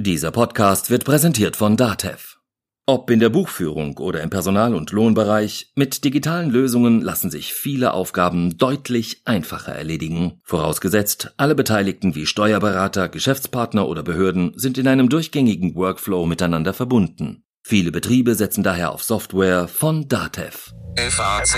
Dieser 0.00 0.30
Podcast 0.30 0.90
wird 0.90 1.04
präsentiert 1.04 1.56
von 1.56 1.76
Datev. 1.76 2.36
Ob 2.86 3.10
in 3.10 3.18
der 3.18 3.30
Buchführung 3.30 3.98
oder 3.98 4.22
im 4.22 4.30
Personal- 4.30 4.76
und 4.76 4.92
Lohnbereich, 4.92 5.72
mit 5.74 6.04
digitalen 6.04 6.50
Lösungen 6.50 7.00
lassen 7.00 7.32
sich 7.32 7.52
viele 7.52 7.92
Aufgaben 7.92 8.56
deutlich 8.58 9.22
einfacher 9.24 9.72
erledigen. 9.72 10.40
Vorausgesetzt, 10.44 11.34
alle 11.36 11.56
Beteiligten 11.56 12.14
wie 12.14 12.26
Steuerberater, 12.26 13.08
Geschäftspartner 13.08 13.88
oder 13.88 14.04
Behörden 14.04 14.52
sind 14.54 14.78
in 14.78 14.86
einem 14.86 15.08
durchgängigen 15.08 15.74
Workflow 15.74 16.26
miteinander 16.26 16.74
verbunden. 16.74 17.42
Viele 17.66 17.90
Betriebe 17.90 18.36
setzen 18.36 18.62
daher 18.62 18.92
auf 18.92 19.02
Software 19.02 19.66
von 19.66 20.06
Datev. 20.06 20.72
FAZ 20.96 21.56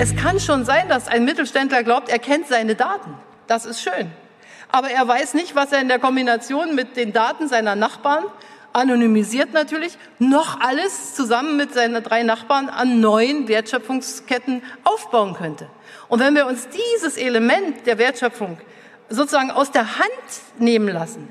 Es 0.00 0.14
kann 0.14 0.38
schon 0.38 0.64
sein, 0.64 0.88
dass 0.88 1.08
ein 1.08 1.24
Mittelständler 1.24 1.82
glaubt, 1.82 2.08
er 2.08 2.20
kennt 2.20 2.46
seine 2.46 2.76
Daten. 2.76 3.14
Das 3.48 3.66
ist 3.66 3.82
schön. 3.82 4.12
Aber 4.70 4.88
er 4.88 5.08
weiß 5.08 5.34
nicht, 5.34 5.56
was 5.56 5.72
er 5.72 5.80
in 5.80 5.88
der 5.88 5.98
Kombination 5.98 6.76
mit 6.76 6.96
den 6.96 7.12
Daten 7.12 7.48
seiner 7.48 7.74
Nachbarn, 7.74 8.22
anonymisiert 8.72 9.52
natürlich, 9.52 9.98
noch 10.20 10.60
alles 10.60 11.16
zusammen 11.16 11.56
mit 11.56 11.74
seinen 11.74 12.00
drei 12.04 12.22
Nachbarn 12.22 12.68
an 12.68 13.00
neuen 13.00 13.48
Wertschöpfungsketten 13.48 14.62
aufbauen 14.84 15.34
könnte. 15.34 15.68
Und 16.06 16.20
wenn 16.20 16.36
wir 16.36 16.46
uns 16.46 16.68
dieses 16.68 17.16
Element 17.16 17.84
der 17.88 17.98
Wertschöpfung 17.98 18.56
sozusagen 19.08 19.50
aus 19.50 19.72
der 19.72 19.98
Hand 19.98 20.60
nehmen 20.60 20.90
lassen, 20.90 21.28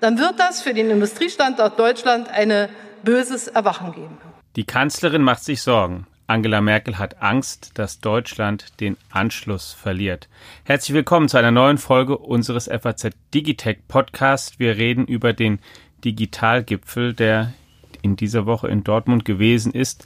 dann 0.00 0.18
wird 0.18 0.40
das 0.40 0.60
für 0.60 0.74
den 0.74 0.90
Industriestandort 0.90 1.78
Deutschland 1.78 2.28
ein 2.30 2.68
böses 3.04 3.46
Erwachen 3.46 3.92
geben. 3.92 4.18
Die 4.56 4.64
Kanzlerin 4.64 5.22
macht 5.22 5.44
sich 5.44 5.62
Sorgen. 5.62 6.08
Angela 6.28 6.60
Merkel 6.60 6.98
hat 6.98 7.22
Angst, 7.22 7.78
dass 7.78 8.00
Deutschland 8.00 8.78
den 8.80 8.98
Anschluss 9.10 9.72
verliert. 9.72 10.28
Herzlich 10.64 10.92
willkommen 10.94 11.26
zu 11.26 11.38
einer 11.38 11.50
neuen 11.50 11.78
Folge 11.78 12.18
unseres 12.18 12.66
FAZ 12.66 13.12
Digitech 13.32 13.78
Podcast. 13.88 14.60
Wir 14.60 14.76
reden 14.76 15.06
über 15.06 15.32
den 15.32 15.58
Digitalgipfel, 16.04 17.14
der 17.14 17.54
in 18.02 18.16
dieser 18.16 18.44
Woche 18.44 18.68
in 18.68 18.84
Dortmund 18.84 19.24
gewesen 19.24 19.72
ist, 19.72 20.04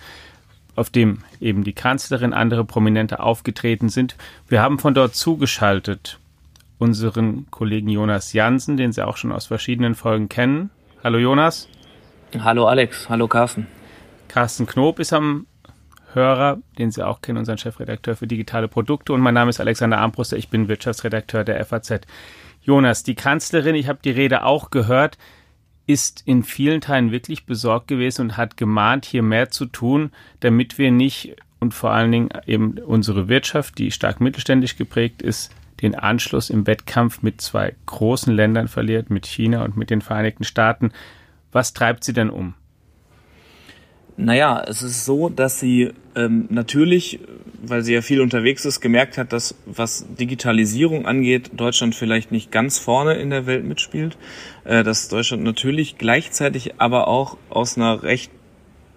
auf 0.77 0.91
dem 0.91 1.25
eben 1.41 1.65
die 1.65 1.73
Kanzlerin, 1.73 2.33
andere 2.33 2.65
Prominente 2.65 3.19
aufgetreten 3.19 3.89
sind. 3.89 4.15
Wir 4.47 4.63
haben 4.63 4.79
von 4.79 4.95
dort 4.95 5.17
zugeschaltet 5.17 6.21
unseren 6.79 7.51
Kollegen 7.51 7.89
Jonas 7.89 8.33
Jansen, 8.33 8.77
den 8.77 8.93
Sie 8.93 9.05
auch 9.05 9.17
schon 9.17 9.33
aus 9.33 9.47
verschiedenen 9.47 9.97
Folgen 9.97 10.29
kennen. 10.29 10.71
Hallo 11.03 11.19
Jonas. 11.19 11.69
Hallo 12.39 12.69
Alex, 12.69 13.09
hallo 13.09 13.27
Carsten. 13.27 13.67
Carsten 14.29 14.67
Knob 14.67 15.01
ist 15.01 15.13
am 15.13 15.47
Hörer, 16.15 16.59
den 16.79 16.91
Sie 16.91 17.07
auch 17.07 17.21
kennen, 17.23 17.39
unseren 17.39 17.59
Chefredakteur 17.59 18.17
für 18.17 18.27
digitale 18.27 18.69
Produkte. 18.69 19.13
Und 19.13 19.21
mein 19.21 19.35
Name 19.35 19.51
ist 19.51 19.61
Alexander 19.61 19.99
Armbruster, 19.99 20.37
ich 20.37 20.49
bin 20.49 20.69
Wirtschaftsredakteur 20.69 21.45
der 21.45 21.65
FAZ. 21.65 22.03
Jonas, 22.63 23.03
die 23.03 23.15
Kanzlerin, 23.15 23.75
ich 23.75 23.89
habe 23.89 23.99
die 24.05 24.11
Rede 24.11 24.45
auch 24.45 24.71
gehört, 24.71 25.19
ist 25.87 26.23
in 26.27 26.45
vielen 26.45 26.81
Teilen 26.81 27.11
wirklich 27.11 27.45
besorgt 27.45 27.89
gewesen 27.89 28.23
und 28.23 28.37
hat 28.37 28.57
gemahnt, 28.57 29.05
hier 29.05 29.23
mehr 29.23 29.51
zu 29.51 29.67
tun, 29.67 30.13
damit 30.41 30.79
wir 30.79 30.91
nicht 30.91 31.37
und 31.59 31.75
vor 31.75 31.93
allen 31.93 32.13
Dingen 32.13 32.29
eben 32.47 32.79
unsere 32.79 33.29
Wirtschaft, 33.29 33.79
die 33.79 33.91
stark 33.91 34.21
mittelständisch 34.21 34.77
geprägt 34.77 35.23
ist, 35.23 35.53
den 35.81 35.95
Anschluss 35.95 36.51
im 36.51 36.67
Wettkampf 36.67 37.23
mit 37.23 37.41
zwei 37.41 37.75
großen 37.87 38.35
Ländern 38.35 38.69
verliert, 38.69 39.11
mit 39.11 39.27
China 39.27 39.65
und 39.65 39.77
mit 39.77 39.91
den 39.91 40.01
Vereinigten 40.01 40.45
Staaten. 40.45 40.93
Was 41.51 41.73
treibt 41.73 42.05
sie 42.05 42.13
denn 42.13 42.31
um? 42.31 42.55
Naja, 44.17 44.63
es 44.67 44.83
ist 44.83 45.05
so, 45.05 45.29
dass 45.29 45.59
sie 45.59 45.93
ähm, 46.15 46.47
natürlich, 46.51 47.21
weil 47.63 47.83
sie 47.83 47.95
ja 47.95 48.03
viel 48.03 48.21
unterwegs 48.21 48.65
ist, 48.65 48.81
gemerkt 48.81 49.17
hat, 49.17 49.33
dass 49.33 49.55
was 49.65 50.07
Digitalisierung 50.19 51.07
angeht, 51.07 51.51
Deutschland 51.55 51.95
vielleicht 51.95 52.31
nicht 52.31 52.51
ganz 52.51 52.79
vorne 52.79 53.15
in 53.15 53.31
der 53.31 53.47
Welt 53.47 53.65
mitspielt. 53.65 54.17
Äh, 54.65 54.85
dass 54.85 55.09
Deutschland 55.09 55.45
natürlich 55.45 55.99
gleichzeitig 55.99 56.75
aber 56.79 57.09
auch 57.09 57.37
aus 57.49 57.77
einer 57.77 58.03
recht 58.03 58.31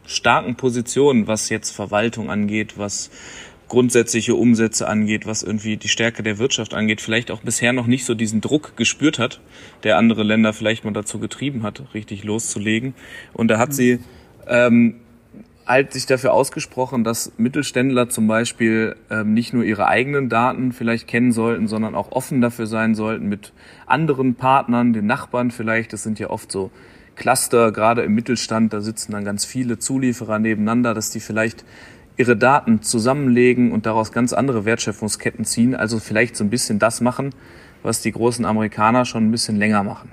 starken 0.05 0.55
Position, 0.55 1.27
was 1.27 1.49
jetzt 1.49 1.71
Verwaltung 1.71 2.29
angeht, 2.29 2.77
was 2.77 3.09
grundsätzliche 3.67 4.35
Umsätze 4.35 4.87
angeht, 4.87 5.25
was 5.25 5.41
irgendwie 5.41 5.77
die 5.77 5.87
Stärke 5.87 6.21
der 6.21 6.37
Wirtschaft 6.37 6.73
angeht, 6.73 7.01
vielleicht 7.01 7.31
auch 7.31 7.41
bisher 7.41 7.73
noch 7.73 7.87
nicht 7.87 8.05
so 8.05 8.13
diesen 8.13 8.41
Druck 8.41 8.77
gespürt 8.77 9.17
hat, 9.17 9.41
der 9.83 9.97
andere 9.97 10.23
Länder 10.23 10.53
vielleicht 10.53 10.85
mal 10.85 10.93
dazu 10.93 11.19
getrieben 11.19 11.63
hat, 11.63 11.81
richtig 11.93 12.23
loszulegen. 12.23 12.93
Und 13.33 13.47
da 13.47 13.57
hat 13.57 13.73
sie 13.73 13.99
ähm, 14.47 14.97
halt 15.65 15.93
sich 15.93 16.05
dafür 16.05 16.33
ausgesprochen, 16.33 17.03
dass 17.03 17.31
Mittelständler 17.37 18.09
zum 18.09 18.27
Beispiel 18.27 18.95
ähm, 19.09 19.33
nicht 19.33 19.53
nur 19.53 19.63
ihre 19.63 19.87
eigenen 19.87 20.29
Daten 20.29 20.71
vielleicht 20.71 21.07
kennen 21.07 21.31
sollten, 21.31 21.67
sondern 21.67 21.95
auch 21.95 22.11
offen 22.11 22.41
dafür 22.41 22.67
sein 22.67 22.95
sollten 22.95 23.27
mit 23.27 23.51
anderen 23.85 24.35
Partnern, 24.35 24.93
den 24.93 25.07
Nachbarn 25.07 25.51
vielleicht. 25.51 25.93
Das 25.93 26.03
sind 26.03 26.19
ja 26.19 26.29
oft 26.29 26.51
so 26.51 26.71
Cluster, 27.15 27.71
gerade 27.71 28.03
im 28.03 28.13
Mittelstand, 28.13 28.73
da 28.73 28.81
sitzen 28.81 29.13
dann 29.13 29.23
ganz 29.23 29.45
viele 29.45 29.79
Zulieferer 29.79 30.37
nebeneinander, 30.37 30.93
dass 30.93 31.11
die 31.11 31.21
vielleicht 31.21 31.63
ihre 32.17 32.37
Daten 32.37 32.81
zusammenlegen 32.81 33.71
und 33.71 33.85
daraus 33.85 34.11
ganz 34.11 34.33
andere 34.33 34.65
Wertschöpfungsketten 34.65 35.45
ziehen. 35.45 35.75
Also 35.75 35.99
vielleicht 35.99 36.35
so 36.35 36.43
ein 36.43 36.49
bisschen 36.49 36.79
das 36.79 37.01
machen, 37.01 37.31
was 37.83 38.01
die 38.01 38.11
großen 38.11 38.45
Amerikaner 38.45 39.05
schon 39.05 39.27
ein 39.27 39.31
bisschen 39.31 39.57
länger 39.57 39.83
machen. 39.83 40.11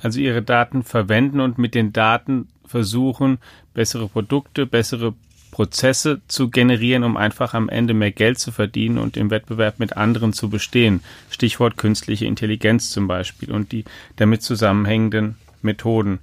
Also 0.00 0.18
ihre 0.20 0.42
Daten 0.42 0.82
verwenden 0.82 1.40
und 1.40 1.58
mit 1.58 1.74
den 1.74 1.92
Daten 1.92 2.48
versuchen, 2.66 3.38
bessere 3.74 4.08
Produkte, 4.08 4.66
bessere 4.66 5.14
Prozesse 5.52 6.22
zu 6.28 6.48
generieren, 6.48 7.04
um 7.04 7.16
einfach 7.16 7.54
am 7.54 7.68
Ende 7.68 7.94
mehr 7.94 8.10
Geld 8.10 8.38
zu 8.38 8.50
verdienen 8.52 8.98
und 8.98 9.16
im 9.16 9.30
Wettbewerb 9.30 9.78
mit 9.78 9.96
anderen 9.96 10.32
zu 10.32 10.48
bestehen. 10.48 11.02
Stichwort 11.30 11.76
künstliche 11.76 12.24
Intelligenz 12.26 12.90
zum 12.90 13.06
Beispiel 13.06 13.52
und 13.52 13.70
die 13.70 13.84
damit 14.16 14.42
zusammenhängenden 14.42 15.36
Methoden. 15.60 16.20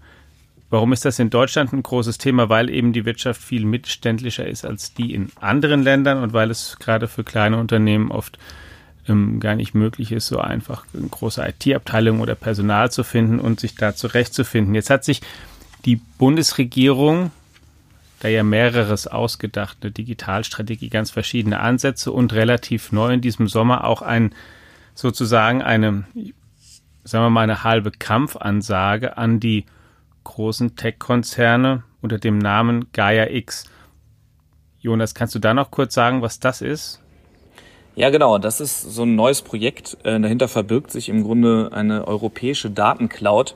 Warum 0.72 0.94
ist 0.94 1.06
das 1.06 1.20
in 1.20 1.30
Deutschland 1.30 1.74
ein 1.74 1.84
großes 1.84 2.18
Thema? 2.18 2.50
Weil 2.50 2.70
eben 2.70 2.92
die 2.92 3.06
Wirtschaft 3.06 3.42
viel 3.42 3.66
mittelständischer 3.66 4.48
ist 4.48 4.66
als 4.66 4.94
die 4.94 5.14
in 5.14 5.32
anderen 5.40 5.84
Ländern 5.84 6.22
und 6.22 6.34
weil 6.34 6.52
es 6.52 6.78
gerade 6.80 7.08
für 7.08 7.24
kleine 7.24 7.58
Unternehmen 7.58 8.12
oft 8.12 8.38
ähm, 9.08 9.40
gar 9.40 9.56
nicht 9.56 9.74
möglich 9.74 10.12
ist, 10.12 10.28
so 10.28 10.40
einfach 10.40 10.86
eine 10.94 11.08
große 11.08 11.44
IT-Abteilung 11.44 12.20
oder 12.20 12.36
Personal 12.36 12.92
zu 12.92 13.04
finden 13.04 13.40
und 13.40 13.60
sich 13.60 13.76
da 13.76 13.96
zurechtzufinden. 13.96 14.76
Jetzt 14.76 14.90
hat 14.90 15.04
sich 15.04 15.22
die 15.86 15.96
Bundesregierung, 16.18 17.32
da 18.20 18.28
ja 18.28 18.44
mehreres 18.44 19.08
ausgedacht, 19.08 19.78
eine 19.82 19.92
Digitalstrategie, 19.92 20.90
ganz 20.90 21.12
verschiedene 21.12 21.60
Ansätze 21.60 22.12
und 22.12 22.34
relativ 22.34 22.92
neu 22.92 23.14
in 23.14 23.22
diesem 23.22 23.48
Sommer 23.48 23.86
auch 23.86 24.02
ein 24.02 24.36
sozusagen 24.94 25.62
eine, 25.62 26.06
sagen 27.04 27.26
wir 27.26 27.30
mal, 27.30 27.44
eine 27.44 27.64
halbe 27.64 27.92
Kampfansage 27.92 29.18
an 29.18 29.40
die 29.40 29.66
großen 30.26 30.76
Tech-Konzerne 30.76 31.84
unter 32.02 32.18
dem 32.18 32.38
Namen 32.38 32.92
Gaia 32.92 33.30
X. 33.30 33.66
Jonas, 34.80 35.14
kannst 35.14 35.36
du 35.36 35.40
da 35.40 35.54
noch 35.54 35.72
kurz 35.72 35.94
sagen, 35.94 36.22
was 36.22 36.40
das 36.40 36.62
ist? 36.62 37.02
Ja, 37.96 38.10
genau. 38.12 38.38
Das 38.38 38.62
ist 38.62 38.82
so 38.82 39.04
ein 39.04 39.16
neues 39.16 39.42
Projekt. 39.42 39.98
Äh, 40.04 40.20
dahinter 40.22 40.48
verbirgt 40.48 40.92
sich 40.92 41.10
im 41.10 41.24
Grunde 41.24 41.72
eine 41.74 42.08
europäische 42.08 42.70
Datencloud. 42.70 43.56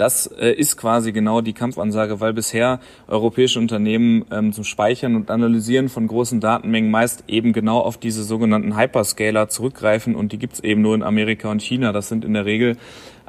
Das 0.00 0.26
äh, 0.26 0.50
ist 0.52 0.78
quasi 0.78 1.12
genau 1.12 1.42
die 1.42 1.52
Kampfansage, 1.52 2.20
weil 2.20 2.32
bisher 2.32 2.80
europäische 3.06 3.58
Unternehmen 3.58 4.24
ähm, 4.30 4.54
zum 4.54 4.64
Speichern 4.64 5.14
und 5.14 5.30
Analysieren 5.30 5.90
von 5.90 6.06
großen 6.06 6.40
Datenmengen 6.40 6.90
meist 6.90 7.24
eben 7.28 7.52
genau 7.52 7.80
auf 7.80 7.98
diese 7.98 8.24
sogenannten 8.24 8.78
Hyperscaler 8.78 9.50
zurückgreifen 9.50 10.14
und 10.14 10.32
die 10.32 10.38
gibt's 10.38 10.60
eben 10.60 10.80
nur 10.80 10.94
in 10.94 11.02
Amerika 11.02 11.50
und 11.50 11.60
China. 11.60 11.92
Das 11.92 12.08
sind 12.08 12.24
in 12.24 12.32
der 12.32 12.46
Regel 12.46 12.78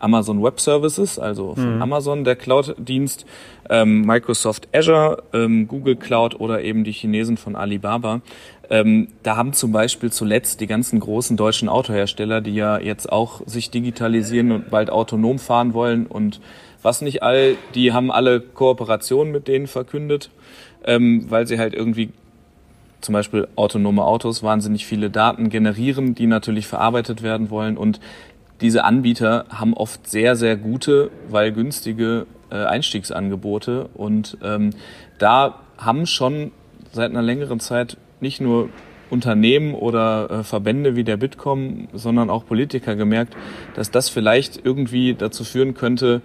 Amazon 0.01 0.41
Web 0.43 0.59
Services, 0.59 1.19
also 1.19 1.55
von 1.55 1.75
mhm. 1.75 1.81
Amazon 1.81 2.23
der 2.23 2.35
Cloud-Dienst, 2.35 3.25
ähm, 3.69 4.01
Microsoft 4.01 4.67
Azure, 4.73 5.23
ähm, 5.33 5.67
Google 5.67 5.95
Cloud 5.95 6.39
oder 6.39 6.63
eben 6.63 6.83
die 6.83 6.91
Chinesen 6.91 7.37
von 7.37 7.55
Alibaba. 7.55 8.21
Ähm, 8.69 9.09
da 9.23 9.35
haben 9.35 9.53
zum 9.53 9.71
Beispiel 9.71 10.11
zuletzt 10.11 10.61
die 10.61 10.67
ganzen 10.67 10.99
großen 10.99 11.35
deutschen 11.37 11.69
Autohersteller, 11.69 12.41
die 12.41 12.55
ja 12.55 12.79
jetzt 12.79 13.11
auch 13.11 13.41
sich 13.45 13.69
digitalisieren 13.69 14.51
und 14.51 14.69
bald 14.69 14.89
autonom 14.89 15.39
fahren 15.39 15.73
wollen 15.73 16.07
und 16.07 16.39
was 16.81 17.01
nicht 17.01 17.21
all, 17.21 17.55
die 17.75 17.93
haben 17.93 18.11
alle 18.11 18.39
Kooperationen 18.39 19.31
mit 19.31 19.47
denen 19.47 19.67
verkündet, 19.67 20.31
ähm, 20.85 21.25
weil 21.29 21.47
sie 21.47 21.59
halt 21.59 21.73
irgendwie 21.73 22.09
zum 23.01 23.13
Beispiel 23.13 23.47
autonome 23.55 24.03
Autos 24.03 24.43
wahnsinnig 24.43 24.85
viele 24.85 25.09
Daten 25.09 25.49
generieren, 25.49 26.15
die 26.15 26.27
natürlich 26.27 26.67
verarbeitet 26.67 27.23
werden 27.23 27.49
wollen 27.49 27.77
und 27.77 27.99
diese 28.61 28.83
Anbieter 28.83 29.45
haben 29.49 29.73
oft 29.73 30.07
sehr, 30.07 30.35
sehr 30.35 30.55
gute, 30.55 31.09
weil 31.29 31.51
günstige 31.51 32.27
äh, 32.51 32.55
Einstiegsangebote. 32.55 33.89
Und 33.93 34.37
ähm, 34.43 34.71
da 35.17 35.59
haben 35.77 36.05
schon 36.05 36.51
seit 36.91 37.09
einer 37.11 37.21
längeren 37.21 37.59
Zeit 37.59 37.97
nicht 38.19 38.39
nur 38.39 38.69
Unternehmen 39.09 39.73
oder 39.73 40.29
äh, 40.29 40.43
Verbände 40.43 40.95
wie 40.95 41.03
der 41.03 41.17
Bitkom, 41.17 41.87
sondern 41.93 42.29
auch 42.29 42.45
Politiker 42.45 42.95
gemerkt, 42.95 43.35
dass 43.75 43.91
das 43.91 44.09
vielleicht 44.09 44.63
irgendwie 44.63 45.15
dazu 45.15 45.43
führen 45.43 45.73
könnte, 45.73 46.21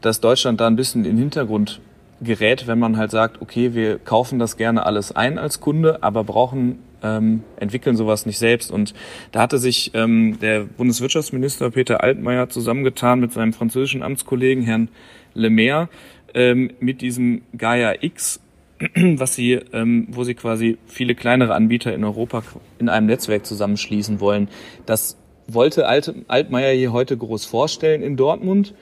dass 0.00 0.20
Deutschland 0.20 0.60
da 0.60 0.66
ein 0.66 0.76
bisschen 0.76 1.04
in 1.04 1.16
den 1.16 1.18
Hintergrund 1.18 1.80
gerät, 2.22 2.66
wenn 2.66 2.78
man 2.78 2.96
halt 2.96 3.10
sagt, 3.10 3.42
okay, 3.42 3.74
wir 3.74 3.98
kaufen 3.98 4.38
das 4.38 4.56
gerne 4.56 4.86
alles 4.86 5.12
ein 5.14 5.38
als 5.38 5.60
Kunde, 5.60 6.02
aber 6.02 6.24
brauchen 6.24 6.78
ähm, 7.02 7.42
entwickeln 7.56 7.96
sowas 7.96 8.26
nicht 8.26 8.38
selbst. 8.38 8.70
Und 8.70 8.94
da 9.32 9.42
hatte 9.42 9.58
sich 9.58 9.92
ähm, 9.94 10.38
der 10.40 10.64
Bundeswirtschaftsminister 10.64 11.70
Peter 11.70 12.02
Altmaier 12.02 12.48
zusammengetan 12.48 13.20
mit 13.20 13.32
seinem 13.32 13.52
französischen 13.52 14.02
Amtskollegen 14.02 14.62
Herrn 14.62 14.88
Le 15.34 15.50
Maire 15.50 15.88
ähm, 16.34 16.70
mit 16.80 17.00
diesem 17.00 17.42
Gaia 17.56 17.94
X, 18.00 18.40
was 18.94 19.34
sie, 19.34 19.60
ähm, 19.72 20.08
wo 20.10 20.24
sie 20.24 20.34
quasi 20.34 20.78
viele 20.86 21.14
kleinere 21.14 21.54
Anbieter 21.54 21.94
in 21.94 22.04
Europa 22.04 22.42
in 22.78 22.88
einem 22.88 23.06
Netzwerk 23.06 23.46
zusammenschließen 23.46 24.20
wollen. 24.20 24.48
Das 24.86 25.16
wollte 25.48 25.86
Alt, 25.86 26.12
Altmaier 26.28 26.74
hier 26.74 26.92
heute 26.92 27.16
groß 27.16 27.44
vorstellen 27.44 28.02
in 28.02 28.16
Dortmund. 28.16 28.74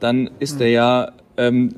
Dann 0.00 0.30
ist 0.38 0.60
er 0.60 0.68
ja 0.68 1.12
ähm, 1.36 1.74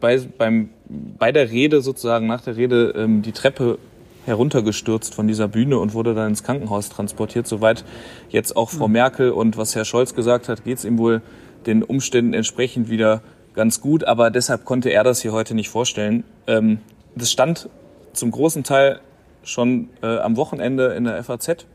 bei, 0.00 0.20
beim, 0.38 0.70
bei 1.18 1.32
der 1.32 1.50
Rede 1.50 1.80
sozusagen 1.80 2.26
nach 2.26 2.40
der 2.40 2.56
Rede 2.56 2.94
ähm, 2.96 3.22
die 3.22 3.32
Treppe 3.32 3.78
heruntergestürzt 4.26 5.14
von 5.14 5.26
dieser 5.26 5.48
Bühne 5.48 5.78
und 5.78 5.94
wurde 5.94 6.14
dann 6.14 6.30
ins 6.30 6.42
Krankenhaus 6.42 6.88
transportiert. 6.90 7.46
Soweit 7.46 7.84
jetzt 8.28 8.56
auch 8.56 8.70
Frau 8.70 8.88
Merkel 8.88 9.30
und 9.30 9.56
was 9.56 9.74
Herr 9.74 9.84
Scholz 9.84 10.14
gesagt 10.14 10.48
hat, 10.48 10.64
geht 10.64 10.78
es 10.78 10.84
ihm 10.84 10.98
wohl 10.98 11.22
den 11.66 11.82
Umständen 11.82 12.34
entsprechend 12.34 12.90
wieder 12.90 13.22
ganz 13.54 13.80
gut. 13.80 14.04
Aber 14.04 14.30
deshalb 14.30 14.64
konnte 14.64 14.90
er 14.90 15.04
das 15.04 15.22
hier 15.22 15.32
heute 15.32 15.54
nicht 15.54 15.68
vorstellen. 15.68 16.24
Ähm, 16.46 16.78
das 17.14 17.30
stand 17.30 17.68
zum 18.12 18.30
großen 18.30 18.64
Teil 18.64 19.00
schon 19.42 19.88
äh, 20.02 20.18
am 20.18 20.36
Wochenende 20.36 20.86
in 20.94 21.04
der 21.04 21.22
FAZ, 21.22 21.66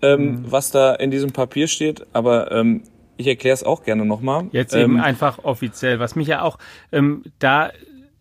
ähm, 0.00 0.20
mhm. 0.20 0.44
was 0.50 0.70
da 0.70 0.94
in 0.94 1.10
diesem 1.10 1.32
Papier 1.32 1.66
steht. 1.66 2.06
Aber 2.12 2.52
ähm, 2.52 2.82
ich 3.16 3.26
erkläre 3.26 3.54
es 3.54 3.64
auch 3.64 3.82
gerne 3.84 4.04
nochmal. 4.04 4.46
Jetzt 4.52 4.74
eben 4.74 4.96
ähm, 4.96 5.00
einfach 5.00 5.44
offiziell, 5.44 5.98
was 5.98 6.16
mich 6.16 6.28
ja 6.28 6.42
auch 6.42 6.58
ähm, 6.92 7.24
da 7.38 7.70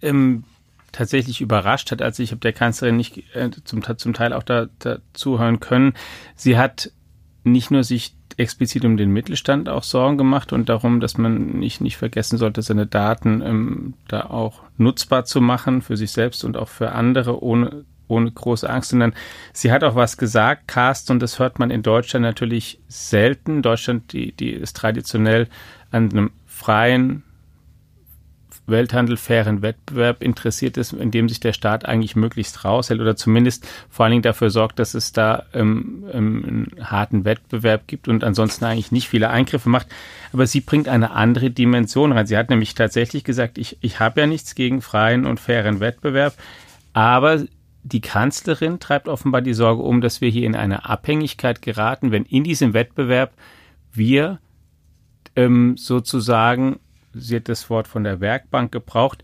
ähm, 0.01 0.44
tatsächlich 0.94 1.42
überrascht 1.42 1.92
hat, 1.92 2.01
als 2.01 2.19
ich 2.19 2.31
habe 2.31 2.40
der 2.40 2.54
Kanzlerin 2.54 2.95
nicht 2.95 3.36
äh, 3.36 3.50
zum, 3.66 3.84
zum 3.98 4.13
Teil 4.13 4.31
auch 4.31 4.44
da, 4.44 4.68
da 4.80 5.00
zuhören 5.12 5.60
können. 5.60 5.94
Sie 6.36 6.57
hat 6.57 6.92
nicht 7.44 7.72
nur 7.72 7.84
sich 7.84 8.16
explizit 8.38 8.86
um 8.86 8.95
den 8.95 9.12
Mittelstand 9.12 9.69
auch 9.69 9.84
Sorgen 9.84 10.18
gemacht 10.18 10.54
und 10.54 10.69
darum, 10.69 11.00
dass 11.00 11.18
man 11.18 11.60
nicht, 11.60 11.81
nicht 11.81 11.98
vergessen 11.98 12.38
sollte, 12.38 12.62
seine 12.62 12.88
Daten 12.88 13.42
ähm, 13.42 13.94
da 14.07 14.25
auch 14.25 14.62
nutzbar 14.78 15.25
zu 15.25 15.42
machen 15.42 15.81
für 15.81 15.98
sich 15.98 16.12
selbst 16.12 16.44
und 16.44 16.57
auch 16.57 16.69
für 16.69 16.94
andere, 16.94 17.44
ohne, 17.44 17.86
ohne 18.07 18.31
große 18.31 18.69
Angst, 18.69 18.92
sondern 18.92 19.13
sie 19.51 19.72
hat 19.72 19.84
auch 19.84 19.96
was 19.96 20.18
gesagt, 20.18 20.68
Cast, 20.68 21.12
und 21.12 21.19
das 21.19 21.39
hört 21.39 21.60
man 21.60 21.69
in 21.69 21.84
Deutschland 21.84 22.24
natürlich 22.24 22.80
selten. 22.88 23.62
Deutschland, 23.62 24.13
die, 24.13 24.31
die 24.31 24.51
ist 24.51 24.78
traditionell 24.78 25.48
an 25.92 26.10
einem 26.12 26.31
freien, 26.46 27.24
Welthandel, 28.65 29.18
fairen 29.18 29.62
Wettbewerb 29.62 30.24
interessiert 30.24 30.77
ist, 30.77 30.94
in 30.94 31.12
dem 31.12 31.27
sich 31.27 31.39
der 31.39 31.54
Staat 31.54 31.86
eigentlich 31.86 32.15
möglichst 32.15 32.63
raushält 32.63 33.01
oder 33.01 33.15
zumindest 33.15 33.68
vor 33.89 34.06
allen 34.06 34.12
Dingen 34.12 34.24
dafür 34.24 34.50
sorgt, 34.50 34.80
dass 34.80 34.94
es 34.94 35.12
da 35.12 35.44
ähm, 35.54 36.06
ähm, 36.12 36.45
einen 36.45 36.89
harten 36.89 37.25
Wettbewerb 37.25 37.88
gibt 37.88 38.07
und 38.07 38.24
ansonsten 38.24 38.65
eigentlich 38.65 38.92
nicht 38.92 39.10
viele 39.10 39.30
Eingriffe 39.30 39.69
macht. 39.69 39.88
Aber 40.31 40.48
sie 40.48 40.62
bringt 40.62 40.88
eine 40.88 41.12
andere 41.12 41.51
Dimension 41.51 42.13
rein. 42.13 42.27
Sie 42.27 42.38
hat 42.38 42.50
nämlich 42.50 42.74
tatsächlich 42.74 43.24
gesagt, 43.24 43.57
ich, 43.57 43.77
ich 43.81 44.00
habe 44.00 44.21
ja 44.21 44.27
nichts 44.27 44.56
gegen 44.56 44.81
freien 44.81 45.25
und 45.25 45.39
fairen 45.39 45.80
Wettbewerb, 45.80 46.33
aber 46.94 47.44
die 47.83 48.01
Kanzlerin 48.01 48.80
treibt 48.80 49.10
offenbar 49.10 49.42
die 49.42 49.54
Sorge 49.54 49.83
um, 49.83 50.00
dass 50.00 50.21
wir 50.21 50.30
hier 50.30 50.45
in 50.45 50.56
eine 50.56 50.86
Abhängigkeit 50.86 51.62
geraten, 51.62 52.12
wenn 52.12 52.24
in 52.24 52.45
diesem 52.45 52.74
Wettbewerb 52.74 53.33
wir 53.92 54.39
ähm, 55.36 55.75
sozusagen 55.77 56.80
sie 57.13 57.36
hat 57.36 57.50
das 57.50 57.69
Wort 57.69 57.88
von 57.88 58.04
der 58.04 58.19
Werkbank 58.19 58.71
gebraucht, 58.71 59.24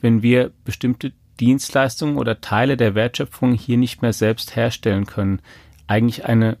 wenn 0.00 0.22
wir 0.22 0.52
bestimmte 0.64 1.12
Dienstleistungen 1.40 2.16
oder 2.16 2.40
Teile 2.40 2.76
der 2.76 2.94
Wertschöpfung 2.94 3.52
hier 3.52 3.76
nicht 3.76 4.02
mehr 4.02 4.12
selbst 4.12 4.56
herstellen 4.56 5.06
können. 5.06 5.40
Eigentlich 5.86 6.24
eine, 6.24 6.56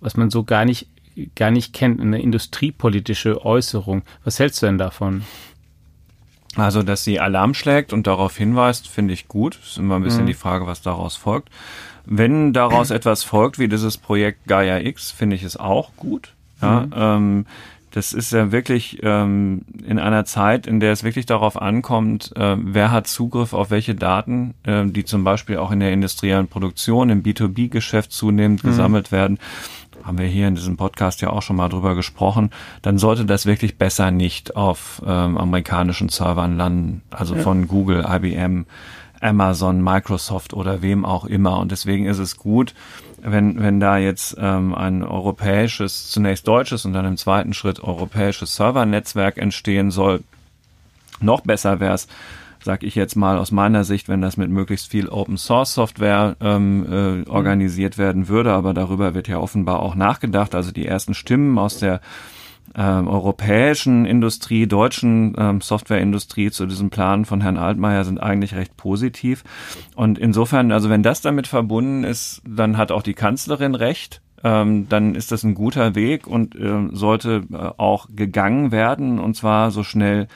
was 0.00 0.16
man 0.16 0.30
so 0.30 0.44
gar 0.44 0.64
nicht, 0.64 0.88
gar 1.34 1.50
nicht 1.50 1.72
kennt, 1.72 2.00
eine 2.00 2.20
industriepolitische 2.20 3.44
Äußerung. 3.44 4.02
Was 4.24 4.38
hältst 4.38 4.62
du 4.62 4.66
denn 4.66 4.78
davon? 4.78 5.24
Also, 6.56 6.82
dass 6.82 7.02
sie 7.02 7.18
Alarm 7.18 7.54
schlägt 7.54 7.92
und 7.92 8.06
darauf 8.06 8.36
hinweist, 8.36 8.88
finde 8.88 9.14
ich 9.14 9.26
gut. 9.26 9.58
ist 9.64 9.78
immer 9.78 9.96
ein 9.96 10.02
bisschen 10.02 10.22
mhm. 10.22 10.28
die 10.28 10.34
Frage, 10.34 10.66
was 10.66 10.82
daraus 10.82 11.16
folgt. 11.16 11.48
Wenn 12.04 12.52
daraus 12.52 12.90
etwas 12.90 13.24
folgt, 13.24 13.58
wie 13.58 13.68
dieses 13.68 13.98
Projekt 13.98 14.46
Gaia 14.46 14.78
X, 14.78 15.10
finde 15.10 15.36
ich 15.36 15.42
es 15.42 15.56
auch 15.56 15.96
gut. 15.96 16.34
Ja, 16.62 16.80
mhm. 16.80 16.92
ähm, 16.94 17.46
das 17.94 18.12
ist 18.12 18.32
ja 18.32 18.50
wirklich 18.50 18.98
ähm, 19.04 19.62
in 19.86 20.00
einer 20.00 20.24
Zeit, 20.24 20.66
in 20.66 20.80
der 20.80 20.90
es 20.90 21.04
wirklich 21.04 21.26
darauf 21.26 21.60
ankommt, 21.62 22.32
äh, 22.34 22.56
wer 22.58 22.90
hat 22.90 23.06
Zugriff 23.06 23.52
auf 23.52 23.70
welche 23.70 23.94
Daten, 23.94 24.54
äh, 24.64 24.84
die 24.84 25.04
zum 25.04 25.22
Beispiel 25.22 25.58
auch 25.58 25.70
in 25.70 25.78
der 25.78 25.92
industriellen 25.92 26.48
Produktion, 26.48 27.08
im 27.08 27.22
B2B-Geschäft 27.22 28.10
zunehmend 28.10 28.64
mhm. 28.64 28.68
gesammelt 28.68 29.12
werden. 29.12 29.38
Haben 30.02 30.18
wir 30.18 30.26
hier 30.26 30.48
in 30.48 30.56
diesem 30.56 30.76
Podcast 30.76 31.20
ja 31.20 31.30
auch 31.30 31.42
schon 31.42 31.54
mal 31.54 31.68
drüber 31.68 31.94
gesprochen. 31.94 32.50
Dann 32.82 32.98
sollte 32.98 33.26
das 33.26 33.46
wirklich 33.46 33.78
besser 33.78 34.10
nicht 34.10 34.56
auf 34.56 35.00
ähm, 35.06 35.38
amerikanischen 35.38 36.08
Servern 36.08 36.56
landen, 36.56 37.02
also 37.10 37.36
ja. 37.36 37.42
von 37.42 37.68
Google, 37.68 38.04
IBM, 38.08 38.66
Amazon, 39.20 39.80
Microsoft 39.84 40.52
oder 40.52 40.82
wem 40.82 41.04
auch 41.04 41.26
immer. 41.26 41.60
Und 41.60 41.70
deswegen 41.70 42.06
ist 42.06 42.18
es 42.18 42.38
gut, 42.38 42.74
wenn, 43.24 43.60
wenn 43.60 43.80
da 43.80 43.96
jetzt 43.96 44.36
ähm, 44.38 44.74
ein 44.74 45.02
europäisches, 45.02 46.10
zunächst 46.10 46.46
deutsches 46.46 46.84
und 46.84 46.92
dann 46.92 47.06
im 47.06 47.16
zweiten 47.16 47.54
Schritt 47.54 47.82
europäisches 47.82 48.54
Servernetzwerk 48.54 49.38
entstehen 49.38 49.90
soll, 49.90 50.22
noch 51.20 51.40
besser 51.40 51.80
wäre 51.80 51.94
es, 51.94 52.06
sag 52.62 52.82
ich 52.82 52.94
jetzt 52.94 53.16
mal 53.16 53.38
aus 53.38 53.50
meiner 53.50 53.84
Sicht, 53.84 54.08
wenn 54.08 54.20
das 54.20 54.36
mit 54.36 54.50
möglichst 54.50 54.90
viel 54.90 55.08
Open 55.08 55.38
Source 55.38 55.74
Software 55.74 56.36
ähm, 56.40 57.24
äh, 57.26 57.28
organisiert 57.28 57.98
werden 57.98 58.28
würde, 58.28 58.52
aber 58.52 58.74
darüber 58.74 59.14
wird 59.14 59.28
ja 59.28 59.38
offenbar 59.38 59.80
auch 59.80 59.94
nachgedacht. 59.94 60.54
Also 60.54 60.70
die 60.70 60.86
ersten 60.86 61.14
Stimmen 61.14 61.58
aus 61.58 61.78
der 61.78 62.00
ähm, 62.76 63.08
europäischen 63.08 64.04
Industrie, 64.06 64.66
deutschen 64.66 65.34
ähm, 65.38 65.60
Softwareindustrie 65.60 66.50
zu 66.50 66.66
diesem 66.66 66.90
Plan 66.90 67.24
von 67.24 67.40
Herrn 67.40 67.56
Altmaier 67.56 68.04
sind 68.04 68.20
eigentlich 68.20 68.54
recht 68.54 68.76
positiv. 68.76 69.44
Und 69.94 70.18
insofern, 70.18 70.72
also 70.72 70.90
wenn 70.90 71.02
das 71.02 71.20
damit 71.20 71.46
verbunden 71.46 72.04
ist, 72.04 72.42
dann 72.46 72.76
hat 72.76 72.90
auch 72.90 73.02
die 73.02 73.14
Kanzlerin 73.14 73.74
recht. 73.74 74.20
Ähm, 74.42 74.88
dann 74.88 75.14
ist 75.14 75.32
das 75.32 75.42
ein 75.42 75.54
guter 75.54 75.94
Weg 75.94 76.26
und 76.26 76.54
äh, 76.54 76.88
sollte 76.92 77.44
äh, 77.52 77.56
auch 77.76 78.08
gegangen 78.14 78.72
werden 78.72 79.18
und 79.18 79.36
zwar 79.36 79.70
so 79.70 79.82
schnell 79.82 80.28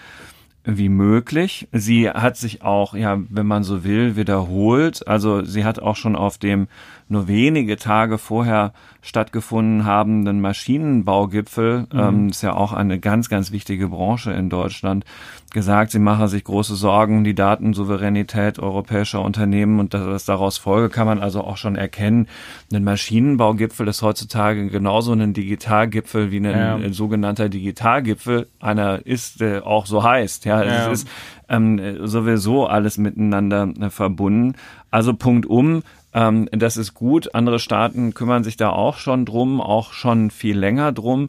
wie 0.65 0.89
möglich. 0.89 1.69
Sie 1.73 2.11
hat 2.11 2.37
sich 2.37 2.63
auch, 2.63 2.95
ja, 2.95 3.19
wenn 3.31 3.47
man 3.47 3.65
so 3.65 3.85
will, 3.85 4.17
wiederholt. 4.17 5.07
Also 5.09 5.45
sie 5.45 5.65
hat 5.65 5.79
auch 5.79 5.97
schon 5.97 6.15
auf 6.15 6.37
dem 6.37 6.69
nur 7.09 7.29
wenige 7.29 7.77
Tage 7.77 8.19
vorher 8.19 8.73
stattgefunden 9.01 9.85
habenden 9.85 10.41
Maschinenbaugipfel, 10.41 11.87
mhm. 11.93 11.99
ähm, 11.99 12.29
ist 12.29 12.43
ja 12.43 12.55
auch 12.55 12.73
eine 12.73 12.99
ganz, 12.99 13.29
ganz 13.29 13.53
wichtige 13.53 13.89
Branche 13.89 14.33
in 14.33 14.51
Deutschland, 14.51 15.05
gesagt, 15.53 15.93
sie 15.93 15.99
mache 15.99 16.29
sich 16.29 16.45
große 16.45 16.75
Sorgen 16.75 17.19
um 17.19 17.25
die 17.25 17.35
Datensouveränität 17.35 18.59
europäischer 18.59 19.23
Unternehmen 19.23 19.81
und 19.81 19.95
das 19.95 20.27
daraus 20.27 20.59
folge, 20.59 20.91
kann 20.91 21.07
man 21.07 21.21
also 21.21 21.43
auch 21.43 21.57
schon 21.57 21.77
erkennen. 21.77 22.29
Ein 22.73 22.85
Maschinenbaugipfel 22.85 23.89
ist 23.89 24.03
heutzutage 24.03 24.69
genauso 24.69 25.13
ein 25.13 25.33
Digitalgipfel 25.33 26.31
wie 26.31 26.39
ein, 26.39 26.45
ja. 26.45 26.75
ein 26.75 26.93
sogenannter 26.93 27.49
Digitalgipfel 27.49 28.49
einer 28.61 29.07
ist, 29.07 29.41
der 29.41 29.67
auch 29.67 29.87
so 29.87 30.03
heißt. 30.03 30.45
Ja, 30.45 30.63
ja. 30.63 30.91
es 30.91 31.01
ist 31.03 31.09
ähm, 31.49 32.07
sowieso 32.07 32.67
alles 32.67 32.99
miteinander 32.99 33.73
äh, 33.81 33.89
verbunden. 33.89 34.55
Also 34.91 35.15
Punkt 35.15 35.47
um, 35.47 35.83
ähm, 36.19 36.49
das 36.51 36.77
ist 36.77 36.95
gut. 36.95 37.35
Andere 37.35 37.61
Staaten 37.61 38.13
kümmern 38.13 38.43
sich 38.43 38.57
da 38.57 38.71
auch 38.71 38.97
schon 38.97 39.25
drum, 39.25 39.61
auch 39.61 39.93
schon 39.93 40.31
viel 40.33 40.59
länger 40.59 40.91
drum. 40.91 41.29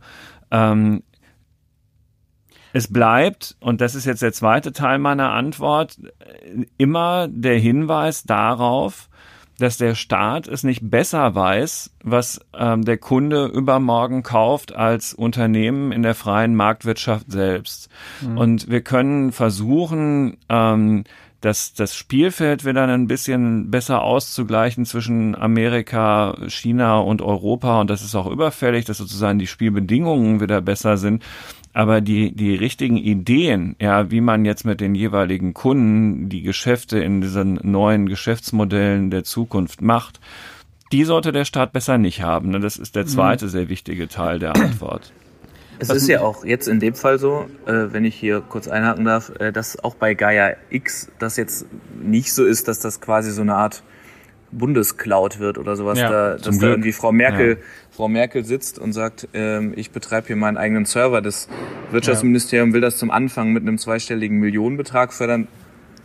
Ähm, 0.49 1.03
es 2.73 2.91
bleibt, 2.91 3.55
und 3.59 3.81
das 3.81 3.93
ist 3.93 4.05
jetzt 4.05 4.21
der 4.21 4.33
zweite 4.33 4.71
Teil 4.73 4.97
meiner 4.97 5.31
Antwort, 5.31 5.97
immer 6.77 7.27
der 7.27 7.59
Hinweis 7.59 8.23
darauf, 8.23 9.09
dass 9.59 9.77
der 9.77 9.93
Staat 9.93 10.47
es 10.47 10.63
nicht 10.63 10.89
besser 10.89 11.35
weiß, 11.35 11.91
was 12.03 12.39
ähm, 12.57 12.85
der 12.85 12.97
Kunde 12.97 13.45
übermorgen 13.45 14.23
kauft 14.23 14.73
als 14.73 15.13
Unternehmen 15.13 15.91
in 15.91 16.01
der 16.01 16.15
freien 16.15 16.55
Marktwirtschaft 16.55 17.31
selbst. 17.31 17.89
Mhm. 18.21 18.37
Und 18.37 18.69
wir 18.69 18.81
können 18.81 19.31
versuchen, 19.33 20.37
ähm, 20.47 21.03
das, 21.41 21.73
das 21.73 21.95
Spielfeld 21.95 22.65
wieder 22.65 22.85
ein 22.87 23.07
bisschen 23.07 23.71
besser 23.71 24.01
auszugleichen 24.01 24.85
zwischen 24.85 25.35
Amerika, 25.35 26.35
China 26.47 26.99
und 26.99 27.21
Europa. 27.21 27.79
Und 27.79 27.89
das 27.89 28.03
ist 28.03 28.15
auch 28.15 28.27
überfällig, 28.27 28.85
dass 28.85 28.97
sozusagen 28.97 29.39
die 29.39 29.47
Spielbedingungen 29.47 30.41
wieder 30.41 30.61
besser 30.61 30.97
sind. 30.97 31.23
Aber 31.71 32.01
die, 32.01 32.35
die 32.35 32.55
richtigen 32.55 32.97
Ideen, 32.97 33.75
ja, 33.79 34.11
wie 34.11 34.21
man 34.21 34.43
jetzt 34.43 34.65
mit 34.65 34.81
den 34.81 34.95
jeweiligen 34.95 35.53
Kunden 35.53 36.27
die 36.27 36.41
Geschäfte 36.41 36.99
in 36.99 37.21
diesen 37.21 37.59
neuen 37.63 38.09
Geschäftsmodellen 38.09 39.11
der 39.11 39.23
Zukunft 39.23 39.81
macht, 39.81 40.19
die 40.91 41.03
sollte 41.03 41.31
der 41.31 41.45
Staat 41.45 41.71
besser 41.71 41.97
nicht 41.97 42.21
haben. 42.21 42.59
Das 42.59 42.75
ist 42.75 42.95
der 42.95 43.03
mhm. 43.03 43.09
zweite 43.09 43.49
sehr 43.49 43.69
wichtige 43.69 44.07
Teil 44.07 44.39
der 44.39 44.55
Antwort. 44.55 45.13
Es 45.79 45.89
ist 45.89 46.07
ja 46.07 46.21
auch 46.21 46.45
jetzt 46.45 46.67
in 46.67 46.79
dem 46.79 46.93
Fall 46.93 47.19
so, 47.19 47.47
äh, 47.65 47.71
wenn 47.91 48.05
ich 48.05 48.15
hier 48.15 48.41
kurz 48.41 48.67
einhaken 48.67 49.05
darf, 49.05 49.31
äh, 49.39 49.51
dass 49.51 49.81
auch 49.83 49.95
bei 49.95 50.13
Gaia 50.13 50.55
X 50.69 51.09
das 51.19 51.37
jetzt 51.37 51.65
nicht 52.01 52.33
so 52.33 52.45
ist, 52.45 52.67
dass 52.67 52.79
das 52.79 53.01
quasi 53.01 53.31
so 53.31 53.41
eine 53.41 53.55
Art 53.55 53.83
Bundescloud 54.51 55.39
wird 55.39 55.57
oder 55.57 55.75
sowas, 55.75 55.99
ja, 55.99 56.09
da, 56.09 56.37
dass 56.37 56.57
da 56.57 56.67
irgendwie 56.67 56.91
Frau 56.91 57.11
Merkel, 57.11 57.49
ja. 57.49 57.65
Frau 57.91 58.07
Merkel 58.07 58.43
sitzt 58.45 58.79
und 58.79 58.93
sagt, 58.93 59.27
ähm, 59.33 59.73
ich 59.75 59.91
betreibe 59.91 60.27
hier 60.27 60.35
meinen 60.35 60.57
eigenen 60.57 60.85
Server. 60.85 61.21
Das 61.21 61.47
Wirtschaftsministerium 61.91 62.69
ja. 62.69 62.73
will 62.73 62.81
das 62.81 62.97
zum 62.97 63.11
Anfang 63.11 63.53
mit 63.53 63.63
einem 63.63 63.77
zweistelligen 63.77 64.37
Millionenbetrag 64.37 65.13
fördern. 65.13 65.47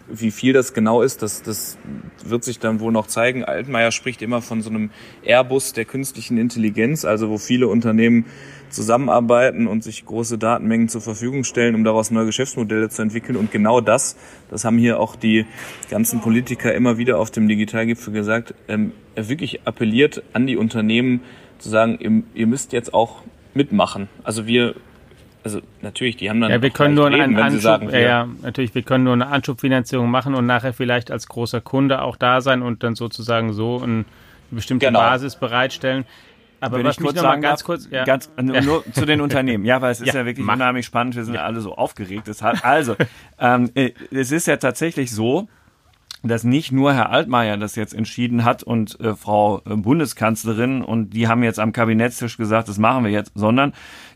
Wie 0.08 0.30
viel 0.30 0.52
das 0.52 0.74
genau 0.74 1.00
ist, 1.02 1.22
das, 1.22 1.42
das 1.42 1.78
wird 2.24 2.44
sich 2.44 2.58
dann 2.58 2.80
wohl 2.80 2.92
noch 2.92 3.06
zeigen. 3.06 3.44
Altmaier 3.44 3.90
spricht 3.90 4.20
immer 4.20 4.42
von 4.42 4.60
so 4.60 4.68
einem 4.68 4.90
Airbus 5.24 5.72
der 5.72 5.86
künstlichen 5.86 6.36
Intelligenz, 6.36 7.04
also 7.04 7.30
wo 7.30 7.38
viele 7.38 7.68
Unternehmen 7.68 8.26
zusammenarbeiten 8.68 9.66
und 9.66 9.82
sich 9.82 10.04
große 10.04 10.36
Datenmengen 10.36 10.88
zur 10.88 11.00
Verfügung 11.00 11.44
stellen, 11.44 11.74
um 11.74 11.84
daraus 11.84 12.10
neue 12.10 12.26
Geschäftsmodelle 12.26 12.90
zu 12.90 13.00
entwickeln. 13.00 13.36
Und 13.36 13.50
genau 13.50 13.80
das, 13.80 14.16
das 14.50 14.64
haben 14.64 14.76
hier 14.76 15.00
auch 15.00 15.16
die 15.16 15.46
ganzen 15.88 16.20
Politiker 16.20 16.74
immer 16.74 16.98
wieder 16.98 17.18
auf 17.18 17.30
dem 17.30 17.48
Digitalgipfel 17.48 18.12
gesagt, 18.12 18.54
ähm, 18.68 18.92
wirklich 19.14 19.66
appelliert 19.66 20.22
an 20.32 20.46
die 20.46 20.56
Unternehmen 20.56 21.20
zu 21.58 21.68
sagen, 21.70 21.98
ihr, 22.00 22.22
ihr 22.34 22.46
müsst 22.46 22.72
jetzt 22.72 22.92
auch 22.92 23.22
mitmachen. 23.54 24.08
Also 24.22 24.46
wir 24.46 24.74
also 25.44 25.60
natürlich, 25.82 26.16
die 26.16 26.30
haben 26.30 26.40
dann 26.40 26.50
ja, 26.50 26.62
wir 26.62 26.70
können 26.70 26.94
nur 26.94 27.10
reden, 27.10 27.20
einen 27.20 27.38
Anschub, 27.38 27.60
sagen, 27.60 27.90
ja, 27.90 27.98
ja, 27.98 28.28
natürlich, 28.42 28.74
wir 28.74 28.82
können 28.82 29.04
nur 29.04 29.12
eine 29.12 29.26
Anschubfinanzierung 29.26 30.10
machen 30.10 30.34
und 30.34 30.46
nachher 30.46 30.72
vielleicht 30.72 31.10
als 31.10 31.28
großer 31.28 31.60
Kunde 31.60 32.02
auch 32.02 32.16
da 32.16 32.40
sein 32.40 32.62
und 32.62 32.82
dann 32.82 32.94
sozusagen 32.94 33.52
so 33.52 33.80
eine 33.82 34.06
bestimmte 34.50 34.86
genau. 34.86 35.00
Basis 35.00 35.36
bereitstellen. 35.36 36.06
Aber 36.60 36.78
Wenn 36.78 36.86
was 36.86 36.96
ich 36.96 37.02
kurz 37.02 37.20
sagen 37.20 37.42
ganz 37.42 37.60
darf, 37.60 37.66
kurz, 37.66 37.88
ja. 37.90 38.04
ganz, 38.04 38.30
nur, 38.40 38.60
nur 38.62 38.84
zu 38.92 39.04
den 39.04 39.20
Unternehmen. 39.20 39.66
Ja, 39.66 39.82
weil 39.82 39.92
es 39.92 40.00
ist 40.00 40.08
ja, 40.08 40.20
ja 40.20 40.26
wirklich 40.26 40.46
mach. 40.46 40.54
unheimlich 40.54 40.86
spannend. 40.86 41.14
Wir 41.14 41.24
sind 41.24 41.34
ja 41.34 41.42
alle 41.44 41.60
so 41.60 41.74
aufgeregt. 41.74 42.26
Deshalb, 42.26 42.64
also, 42.64 42.96
ähm, 43.38 43.70
äh, 43.74 43.92
es 44.10 44.32
ist 44.32 44.46
ja 44.46 44.56
tatsächlich 44.56 45.10
so, 45.10 45.46
dass 46.28 46.44
nicht 46.44 46.72
nur 46.72 46.94
Herr 46.94 47.10
Altmaier 47.10 47.56
das 47.56 47.76
jetzt 47.76 47.94
entschieden 47.94 48.44
hat 48.44 48.62
und 48.62 48.98
äh, 49.00 49.14
Frau 49.14 49.60
äh, 49.66 49.76
Bundeskanzlerin 49.76 50.82
und 50.82 51.10
die 51.10 51.28
haben 51.28 51.42
jetzt 51.42 51.60
am 51.60 51.72
Kabinettstisch 51.72 52.36
gesagt, 52.36 52.68
das 52.68 52.78
machen 52.78 53.04
wir 53.04 53.10
jetzt, 53.10 53.32
sondern 53.34 53.72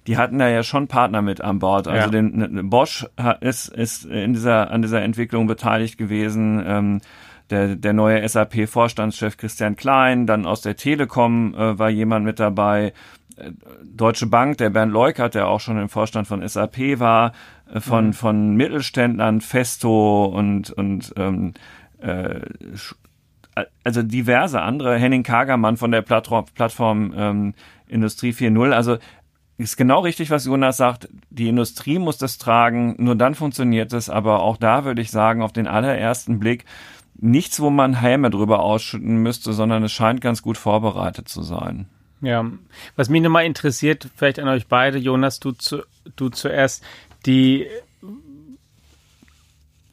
die 0.06 0.16
hatten 0.16 0.38
da 0.38 0.48
ja 0.48 0.62
schon 0.62 0.88
Partner 0.88 1.22
mit 1.22 1.40
an 1.40 1.58
Bord. 1.58 1.86
Also 1.86 2.06
ja. 2.06 2.10
den, 2.10 2.36
ne, 2.36 2.64
Bosch 2.64 3.06
ist, 3.40 3.68
ist 3.68 4.06
in 4.06 4.32
dieser, 4.32 4.70
an 4.70 4.80
dieser 4.82 5.02
Entwicklung 5.02 5.46
beteiligt 5.46 5.98
gewesen. 5.98 6.62
Ähm, 6.66 7.00
der, 7.50 7.76
der 7.76 7.92
neue 7.92 8.26
SAP-Vorstandschef 8.28 9.36
Christian 9.36 9.76
Klein, 9.76 10.26
dann 10.26 10.46
aus 10.46 10.60
der 10.60 10.76
Telekom 10.76 11.54
äh, 11.54 11.78
war 11.78 11.88
jemand 11.88 12.24
mit 12.24 12.40
dabei, 12.40 12.92
äh, 13.36 13.52
Deutsche 13.84 14.26
Bank, 14.26 14.58
der 14.58 14.70
Bernd 14.70 14.92
Leukert, 14.92 15.34
der 15.34 15.48
auch 15.48 15.60
schon 15.60 15.78
im 15.78 15.88
Vorstand 15.88 16.26
von 16.26 16.46
SAP 16.46 16.98
war, 16.98 17.32
äh, 17.72 17.80
von, 17.80 18.08
mhm. 18.08 18.12
von 18.12 18.56
Mittelständlern, 18.56 19.40
Festo 19.40 20.26
und, 20.26 20.70
und 20.70 21.12
ähm, 21.16 21.54
äh, 22.00 22.40
also 23.84 24.02
diverse 24.02 24.60
andere, 24.60 24.96
Henning 24.96 25.22
Kagermann 25.22 25.76
von 25.76 25.90
der 25.90 26.02
Plattform, 26.02 27.12
ähm, 27.16 27.54
Industrie 27.88 28.30
4.0, 28.30 28.72
also 28.72 28.98
ist 29.56 29.76
genau 29.76 30.00
richtig, 30.00 30.30
was 30.30 30.46
Jonas 30.46 30.76
sagt. 30.76 31.08
Die 31.30 31.48
Industrie 31.48 31.98
muss 31.98 32.16
das 32.16 32.38
tragen, 32.38 32.94
nur 32.98 33.16
dann 33.16 33.34
funktioniert 33.34 33.92
es. 33.92 34.08
Aber 34.08 34.40
auch 34.42 34.56
da 34.56 34.84
würde 34.84 35.02
ich 35.02 35.10
sagen, 35.10 35.42
auf 35.42 35.52
den 35.52 35.66
allerersten 35.66 36.38
Blick, 36.38 36.64
nichts, 37.16 37.60
wo 37.60 37.68
man 37.68 38.00
Häme 38.00 38.30
drüber 38.30 38.60
ausschütten 38.60 39.16
müsste, 39.16 39.52
sondern 39.52 39.82
es 39.82 39.90
scheint 39.92 40.20
ganz 40.20 40.42
gut 40.42 40.56
vorbereitet 40.56 41.28
zu 41.28 41.42
sein. 41.42 41.88
Ja, 42.20 42.44
was 42.94 43.08
mich 43.08 43.22
nochmal 43.22 43.46
interessiert, 43.46 44.08
vielleicht 44.14 44.38
an 44.38 44.48
euch 44.48 44.68
beide, 44.68 44.98
Jonas, 44.98 45.40
du, 45.40 45.52
zu, 45.52 45.82
du 46.14 46.28
zuerst, 46.28 46.84
die 47.26 47.66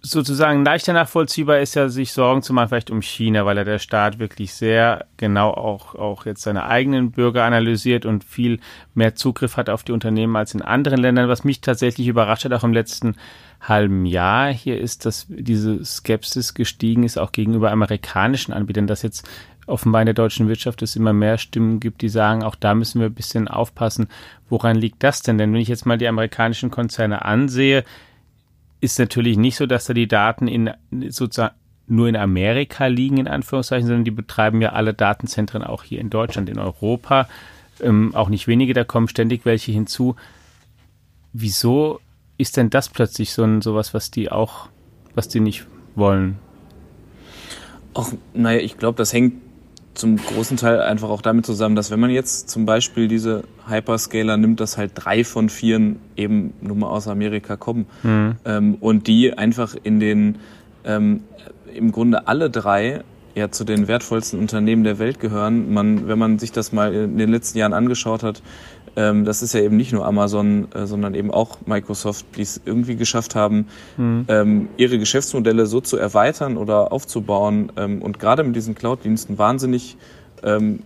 sozusagen 0.09 0.63
leichter 0.63 0.93
nachvollziehbar 0.93 1.59
ist 1.59 1.75
ja, 1.75 1.89
sich 1.89 2.11
Sorgen 2.13 2.41
zu 2.41 2.53
machen, 2.53 2.69
vielleicht 2.69 2.91
um 2.91 3.01
China, 3.01 3.45
weil 3.45 3.57
er 3.57 3.65
der 3.65 3.79
Staat 3.79 4.19
wirklich 4.19 4.53
sehr 4.53 5.05
genau 5.17 5.51
auch, 5.51 5.95
auch 5.95 6.25
jetzt 6.25 6.43
seine 6.43 6.65
eigenen 6.65 7.11
Bürger 7.11 7.43
analysiert 7.43 8.05
und 8.05 8.23
viel 8.23 8.59
mehr 8.93 9.15
Zugriff 9.15 9.57
hat 9.57 9.69
auf 9.69 9.83
die 9.83 9.91
Unternehmen 9.91 10.35
als 10.35 10.53
in 10.53 10.61
anderen 10.61 10.99
Ländern. 10.99 11.29
Was 11.29 11.43
mich 11.43 11.61
tatsächlich 11.61 12.07
überrascht 12.07 12.45
hat, 12.45 12.53
auch 12.53 12.63
im 12.63 12.73
letzten 12.73 13.15
halben 13.61 14.05
Jahr 14.05 14.53
hier 14.53 14.79
ist, 14.79 15.05
dass 15.05 15.25
diese 15.29 15.83
Skepsis 15.83 16.53
gestiegen 16.53 17.03
ist, 17.03 17.17
auch 17.17 17.31
gegenüber 17.31 17.71
amerikanischen 17.71 18.53
Anbietern, 18.53 18.87
dass 18.87 19.01
jetzt 19.01 19.27
offenbar 19.67 20.01
in 20.01 20.05
der 20.05 20.13
deutschen 20.13 20.47
Wirtschaft 20.47 20.81
es 20.81 20.95
immer 20.95 21.13
mehr 21.13 21.37
Stimmen 21.37 21.79
gibt, 21.79 22.01
die 22.01 22.09
sagen, 22.09 22.43
auch 22.43 22.55
da 22.55 22.75
müssen 22.75 22.99
wir 22.99 23.07
ein 23.07 23.15
bisschen 23.15 23.47
aufpassen. 23.47 24.07
Woran 24.49 24.75
liegt 24.75 25.03
das 25.03 25.21
denn? 25.21 25.37
Denn 25.37 25.53
wenn 25.53 25.61
ich 25.61 25.67
jetzt 25.67 25.85
mal 25.85 25.97
die 25.97 26.07
amerikanischen 26.07 26.69
Konzerne 26.69 27.25
ansehe, 27.25 27.83
ist 28.85 28.99
natürlich 28.99 29.37
nicht 29.37 29.57
so, 29.57 29.65
dass 29.65 29.85
da 29.85 29.93
die 29.93 30.07
Daten 30.07 30.47
in 30.47 30.71
sozusagen 31.09 31.55
nur 31.87 32.07
in 32.07 32.15
Amerika 32.15 32.87
liegen, 32.87 33.17
in 33.17 33.27
Anführungszeichen, 33.27 33.87
sondern 33.87 34.05
die 34.05 34.11
betreiben 34.11 34.61
ja 34.61 34.71
alle 34.71 34.93
Datenzentren 34.93 35.63
auch 35.63 35.83
hier 35.83 35.99
in 35.99 36.09
Deutschland, 36.09 36.49
in 36.49 36.59
Europa. 36.59 37.27
Ähm, 37.81 38.15
auch 38.15 38.29
nicht 38.29 38.47
wenige, 38.47 38.73
da 38.73 38.83
kommen 38.83 39.07
ständig 39.07 39.45
welche 39.45 39.71
hinzu. 39.71 40.15
Wieso 41.33 41.99
ist 42.37 42.57
denn 42.57 42.69
das 42.69 42.89
plötzlich 42.89 43.33
so 43.33 43.43
ein 43.43 43.61
sowas, 43.61 43.93
was 43.93 44.11
die 44.11 44.31
auch, 44.31 44.69
was 45.13 45.27
die 45.27 45.39
nicht 45.39 45.67
wollen? 45.95 46.39
Ach, 47.93 48.11
naja, 48.33 48.59
ich 48.59 48.77
glaube, 48.77 48.97
das 48.97 49.13
hängt 49.13 49.35
zum 49.95 50.17
großen 50.17 50.57
Teil 50.57 50.81
einfach 50.81 51.09
auch 51.09 51.21
damit 51.21 51.45
zusammen, 51.45 51.75
dass 51.75 51.89
wenn 51.89 51.99
man 51.99 52.09
jetzt 52.09 52.49
zum 52.49 52.65
Beispiel 52.65 53.07
diese 53.07 53.43
Hyperscaler 53.67 54.37
nimmt, 54.37 54.59
dass 54.59 54.77
halt 54.77 54.91
drei 54.93 55.23
von 55.23 55.49
vier 55.49 55.95
eben 56.15 56.53
nur 56.61 56.75
mal 56.75 56.87
aus 56.87 57.07
Amerika 57.07 57.55
kommen 57.55 57.85
mhm. 58.03 58.35
ähm, 58.45 58.75
und 58.79 59.07
die 59.07 59.37
einfach 59.37 59.75
in 59.81 59.99
den 59.99 60.37
ähm, 60.83 61.23
im 61.73 61.91
Grunde 61.91 62.27
alle 62.27 62.49
drei 62.49 63.01
ja 63.35 63.51
zu 63.51 63.63
den 63.63 63.87
wertvollsten 63.87 64.39
Unternehmen 64.39 64.83
der 64.83 64.99
Welt 64.99 65.19
gehören. 65.19 65.73
Man, 65.73 66.07
wenn 66.07 66.19
man 66.19 66.39
sich 66.39 66.51
das 66.51 66.71
mal 66.71 66.93
in 66.93 67.17
den 67.17 67.29
letzten 67.29 67.57
Jahren 67.57 67.73
angeschaut 67.73 68.23
hat, 68.23 68.41
ähm, 68.95 69.25
das 69.25 69.41
ist 69.41 69.53
ja 69.53 69.61
eben 69.61 69.75
nicht 69.75 69.91
nur 69.91 70.05
Amazon, 70.05 70.67
äh, 70.73 70.85
sondern 70.85 71.15
eben 71.15 71.31
auch 71.31 71.57
Microsoft, 71.65 72.25
die 72.37 72.41
es 72.41 72.61
irgendwie 72.65 72.95
geschafft 72.95 73.35
haben, 73.35 73.67
mhm. 73.97 74.25
ähm, 74.27 74.69
ihre 74.77 74.97
Geschäftsmodelle 74.99 75.65
so 75.65 75.81
zu 75.81 75.97
erweitern 75.97 76.57
oder 76.57 76.91
aufzubauen 76.91 77.71
ähm, 77.77 78.01
und 78.01 78.19
gerade 78.19 78.43
mit 78.43 78.55
diesen 78.55 78.75
Cloud-Diensten 78.75 79.37
wahnsinnig 79.37 79.97
ähm, 80.43 80.83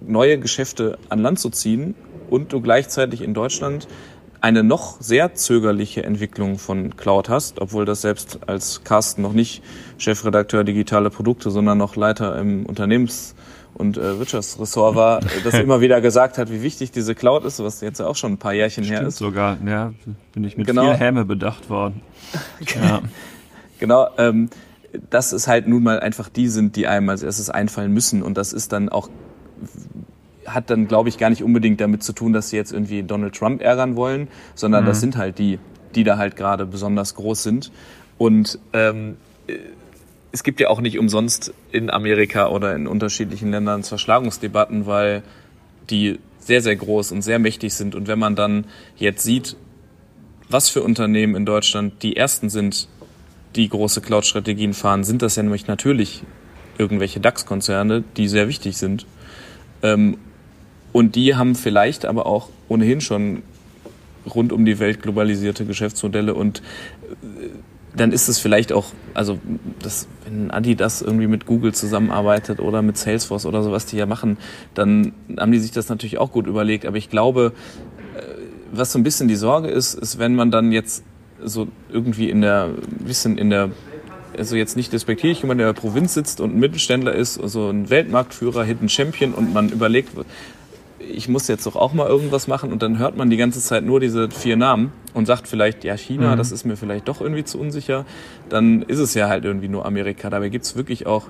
neue 0.00 0.38
Geschäfte 0.38 0.98
an 1.08 1.18
Land 1.18 1.38
zu 1.38 1.50
ziehen 1.50 1.94
und 2.28 2.52
du 2.52 2.60
gleichzeitig 2.60 3.22
in 3.22 3.34
Deutschland 3.34 3.88
eine 4.40 4.62
noch 4.62 5.00
sehr 5.00 5.34
zögerliche 5.34 6.02
Entwicklung 6.02 6.58
von 6.58 6.96
Cloud 6.96 7.28
hast, 7.28 7.60
obwohl 7.60 7.84
das 7.84 8.00
selbst 8.00 8.38
als 8.46 8.84
Carsten 8.84 9.20
noch 9.20 9.34
nicht 9.34 9.62
Chefredakteur 9.98 10.64
digitale 10.64 11.10
Produkte, 11.10 11.50
sondern 11.50 11.76
noch 11.76 11.96
Leiter 11.96 12.38
im 12.38 12.64
Unternehmens- 12.64 13.34
und 13.80 13.96
äh, 13.96 14.18
Wirtschaftsressort 14.18 14.94
war, 14.94 15.20
das 15.42 15.54
immer 15.54 15.80
wieder 15.80 16.00
gesagt 16.00 16.38
hat, 16.38 16.50
wie 16.52 16.62
wichtig 16.62 16.92
diese 16.92 17.14
Cloud 17.14 17.44
ist, 17.44 17.58
was 17.62 17.80
jetzt 17.80 18.00
auch 18.00 18.14
schon 18.14 18.34
ein 18.34 18.38
paar 18.38 18.52
Jährchen 18.52 18.84
Stimmt 18.84 19.00
her 19.00 19.08
ist. 19.08 19.16
sogar, 19.16 19.58
ja, 19.66 19.92
bin 20.32 20.44
ich 20.44 20.56
mit 20.56 20.66
genau. 20.66 20.82
viel 20.82 20.94
Häme 20.94 21.24
bedacht 21.24 21.70
worden. 21.70 22.02
ja. 22.74 23.00
Genau, 23.78 24.08
ähm, 24.18 24.50
dass 25.08 25.32
es 25.32 25.48
halt 25.48 25.66
nun 25.66 25.82
mal 25.82 26.00
einfach 26.00 26.28
die 26.28 26.48
sind, 26.48 26.76
die 26.76 26.86
einem 26.86 27.08
als 27.08 27.22
erstes 27.22 27.48
einfallen 27.48 27.92
müssen 27.92 28.22
und 28.22 28.36
das 28.36 28.52
ist 28.52 28.72
dann 28.72 28.90
auch 28.90 29.08
hat 30.46 30.70
dann, 30.70 30.88
glaube 30.88 31.08
ich, 31.08 31.18
gar 31.18 31.30
nicht 31.30 31.42
unbedingt 31.44 31.80
damit 31.80 32.02
zu 32.02 32.12
tun, 32.12 32.32
dass 32.32 32.50
sie 32.50 32.56
jetzt 32.56 32.72
irgendwie 32.72 33.02
Donald 33.02 33.34
Trump 33.34 33.62
ärgern 33.62 33.96
wollen, 33.96 34.28
sondern 34.54 34.84
mhm. 34.84 34.88
das 34.88 35.00
sind 35.00 35.16
halt 35.16 35.38
die, 35.38 35.58
die 35.94 36.04
da 36.04 36.18
halt 36.18 36.36
gerade 36.36 36.66
besonders 36.66 37.14
groß 37.14 37.42
sind. 37.42 37.70
Und 38.18 38.58
ähm, 38.72 39.16
es 40.32 40.42
gibt 40.42 40.60
ja 40.60 40.68
auch 40.68 40.80
nicht 40.80 40.98
umsonst 40.98 41.52
in 41.72 41.90
Amerika 41.90 42.48
oder 42.48 42.74
in 42.74 42.86
unterschiedlichen 42.86 43.50
Ländern 43.50 43.82
Zerschlagungsdebatten, 43.82 44.86
weil 44.86 45.22
die 45.90 46.18
sehr, 46.38 46.62
sehr 46.62 46.76
groß 46.76 47.12
und 47.12 47.22
sehr 47.22 47.38
mächtig 47.38 47.74
sind. 47.74 47.94
Und 47.94 48.06
wenn 48.06 48.18
man 48.18 48.36
dann 48.36 48.64
jetzt 48.96 49.22
sieht, 49.22 49.56
was 50.48 50.68
für 50.68 50.82
Unternehmen 50.82 51.34
in 51.34 51.46
Deutschland 51.46 52.02
die 52.02 52.16
ersten 52.16 52.48
sind, 52.48 52.88
die 53.56 53.68
große 53.68 54.00
Cloud-Strategien 54.00 54.74
fahren, 54.74 55.04
sind 55.04 55.22
das 55.22 55.36
ja 55.36 55.42
nämlich 55.42 55.66
natürlich 55.66 56.22
irgendwelche 56.78 57.20
DAX-Konzerne, 57.20 58.04
die 58.16 58.28
sehr 58.28 58.48
wichtig 58.48 58.76
sind. 58.76 59.06
Ähm, 59.82 60.18
und 60.92 61.14
die 61.14 61.36
haben 61.36 61.54
vielleicht 61.54 62.04
aber 62.04 62.26
auch 62.26 62.48
ohnehin 62.68 63.00
schon 63.00 63.42
rund 64.26 64.52
um 64.52 64.64
die 64.64 64.78
Welt 64.78 65.02
globalisierte 65.02 65.64
Geschäftsmodelle 65.64 66.34
und 66.34 66.62
dann 67.94 68.12
ist 68.12 68.28
es 68.28 68.38
vielleicht 68.38 68.72
auch, 68.72 68.86
also 69.14 69.38
das, 69.82 70.06
wenn 70.24 70.50
Adidas 70.50 71.02
irgendwie 71.02 71.26
mit 71.26 71.46
Google 71.46 71.74
zusammenarbeitet 71.74 72.60
oder 72.60 72.82
mit 72.82 72.96
Salesforce 72.96 73.46
oder 73.46 73.62
so, 73.62 73.72
was 73.72 73.86
die 73.86 73.96
ja 73.96 74.06
machen, 74.06 74.38
dann 74.74 75.12
haben 75.38 75.52
die 75.52 75.58
sich 75.58 75.72
das 75.72 75.88
natürlich 75.88 76.18
auch 76.18 76.30
gut 76.30 76.46
überlegt. 76.46 76.86
Aber 76.86 76.96
ich 76.96 77.10
glaube, 77.10 77.52
äh, 78.16 78.22
was 78.72 78.92
so 78.92 78.98
ein 78.98 79.02
bisschen 79.02 79.28
die 79.28 79.36
Sorge 79.36 79.68
ist, 79.68 79.94
ist, 79.94 80.18
wenn 80.18 80.34
man 80.34 80.50
dann 80.50 80.72
jetzt 80.72 81.02
so 81.42 81.68
irgendwie 81.90 82.30
in 82.30 82.42
der, 82.42 82.70
bisschen 83.04 83.38
in 83.38 83.50
der, 83.50 83.70
also 84.38 84.56
jetzt 84.56 84.76
nicht 84.76 84.92
despektierlich, 84.92 85.42
wenn 85.42 85.48
man 85.48 85.58
in 85.58 85.66
der 85.66 85.72
Provinz 85.72 86.14
sitzt 86.14 86.40
und 86.40 86.54
ein 86.54 86.60
Mittelständler 86.60 87.14
ist, 87.14 87.34
so 87.34 87.42
also 87.42 87.70
ein 87.70 87.90
Weltmarktführer, 87.90 88.62
Hidden 88.62 88.88
Champion 88.88 89.32
und 89.34 89.52
man 89.52 89.70
überlegt, 89.70 90.10
ich 91.10 91.28
muss 91.28 91.48
jetzt 91.48 91.66
doch 91.66 91.76
auch 91.76 91.92
mal 91.92 92.06
irgendwas 92.06 92.48
machen 92.48 92.72
und 92.72 92.82
dann 92.82 92.98
hört 92.98 93.16
man 93.16 93.30
die 93.30 93.36
ganze 93.36 93.60
Zeit 93.60 93.84
nur 93.84 94.00
diese 94.00 94.30
vier 94.30 94.56
Namen 94.56 94.92
und 95.14 95.26
sagt 95.26 95.48
vielleicht, 95.48 95.84
ja, 95.84 95.96
China, 95.96 96.32
mhm. 96.32 96.38
das 96.38 96.52
ist 96.52 96.64
mir 96.64 96.76
vielleicht 96.76 97.08
doch 97.08 97.20
irgendwie 97.20 97.44
zu 97.44 97.58
unsicher, 97.58 98.04
dann 98.48 98.82
ist 98.82 98.98
es 98.98 99.14
ja 99.14 99.28
halt 99.28 99.44
irgendwie 99.44 99.68
nur 99.68 99.86
Amerika. 99.86 100.30
Dabei 100.30 100.48
gibt 100.48 100.64
es 100.64 100.76
wirklich 100.76 101.06
auch 101.06 101.26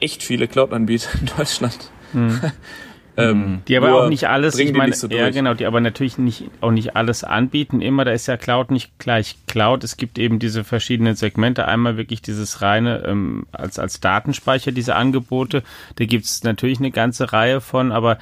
echt 0.00 0.22
viele 0.22 0.48
Cloud-Anbieter 0.48 1.08
in 1.20 1.30
Deutschland. 1.36 1.90
Mhm. 2.12 2.40
ähm, 3.16 3.62
die 3.68 3.76
aber 3.76 3.94
auch 3.94 4.08
nicht 4.08 4.28
alles, 4.28 4.58
ich 4.58 4.72
meine, 4.72 4.94
so 4.94 5.08
ja 5.08 5.30
genau, 5.30 5.54
die 5.54 5.66
aber 5.66 5.80
natürlich 5.80 6.18
nicht 6.18 6.50
auch 6.60 6.70
nicht 6.70 6.96
alles 6.96 7.22
anbieten. 7.22 7.80
Immer, 7.80 8.04
da 8.04 8.12
ist 8.12 8.26
ja 8.26 8.36
Cloud 8.36 8.70
nicht 8.70 8.98
gleich 8.98 9.36
Cloud. 9.46 9.84
Es 9.84 9.96
gibt 9.96 10.18
eben 10.18 10.38
diese 10.38 10.64
verschiedenen 10.64 11.14
Segmente. 11.14 11.66
Einmal 11.68 11.96
wirklich 11.96 12.22
dieses 12.22 12.60
reine 12.62 13.04
ähm, 13.06 13.46
als 13.52 13.78
als 13.78 14.00
Datenspeicher 14.00 14.72
diese 14.72 14.96
Angebote. 14.96 15.62
Da 15.96 16.04
gibt 16.04 16.24
es 16.24 16.42
natürlich 16.42 16.78
eine 16.78 16.90
ganze 16.90 17.32
Reihe 17.32 17.60
von, 17.60 17.92
aber 17.92 18.18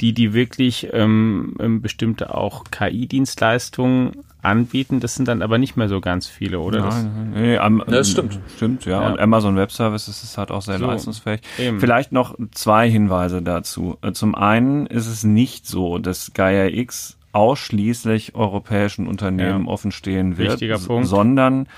die, 0.00 0.12
die 0.12 0.32
wirklich 0.32 0.88
ähm, 0.92 1.54
ähm 1.60 1.82
bestimmte 1.82 2.34
auch 2.34 2.64
KI-Dienstleistungen 2.70 4.12
anbieten, 4.42 5.00
das 5.00 5.14
sind 5.14 5.28
dann 5.28 5.42
aber 5.42 5.58
nicht 5.58 5.76
mehr 5.76 5.88
so 5.88 6.00
ganz 6.00 6.26
viele, 6.26 6.60
oder? 6.60 6.80
Nein, 6.80 7.32
nee, 7.34 7.58
am, 7.58 7.78
ja, 7.80 7.84
das 7.86 8.10
stimmt. 8.10 8.38
Stimmt, 8.56 8.84
ja. 8.86 9.02
ja. 9.02 9.08
Und 9.08 9.20
Amazon 9.20 9.56
Web 9.56 9.70
Services 9.70 10.22
ist 10.22 10.38
halt 10.38 10.50
auch 10.50 10.62
sehr 10.62 10.78
so, 10.78 10.86
leistungsfähig. 10.86 11.40
Eben. 11.58 11.80
Vielleicht 11.80 12.12
noch 12.12 12.36
zwei 12.52 12.88
Hinweise 12.88 13.42
dazu. 13.42 13.98
Zum 14.12 14.34
einen 14.34 14.86
ist 14.86 15.06
es 15.06 15.24
nicht 15.24 15.66
so, 15.66 15.98
dass 15.98 16.32
Gaia 16.32 16.66
X 16.66 17.18
ausschließlich 17.32 18.34
europäischen 18.34 19.06
Unternehmen 19.06 19.66
ja. 19.66 19.70
offenstehen 19.70 20.36
wird, 20.36 20.52
Wichtiger 20.52 20.78
Punkt. 20.78 21.06
sondern 21.06 21.68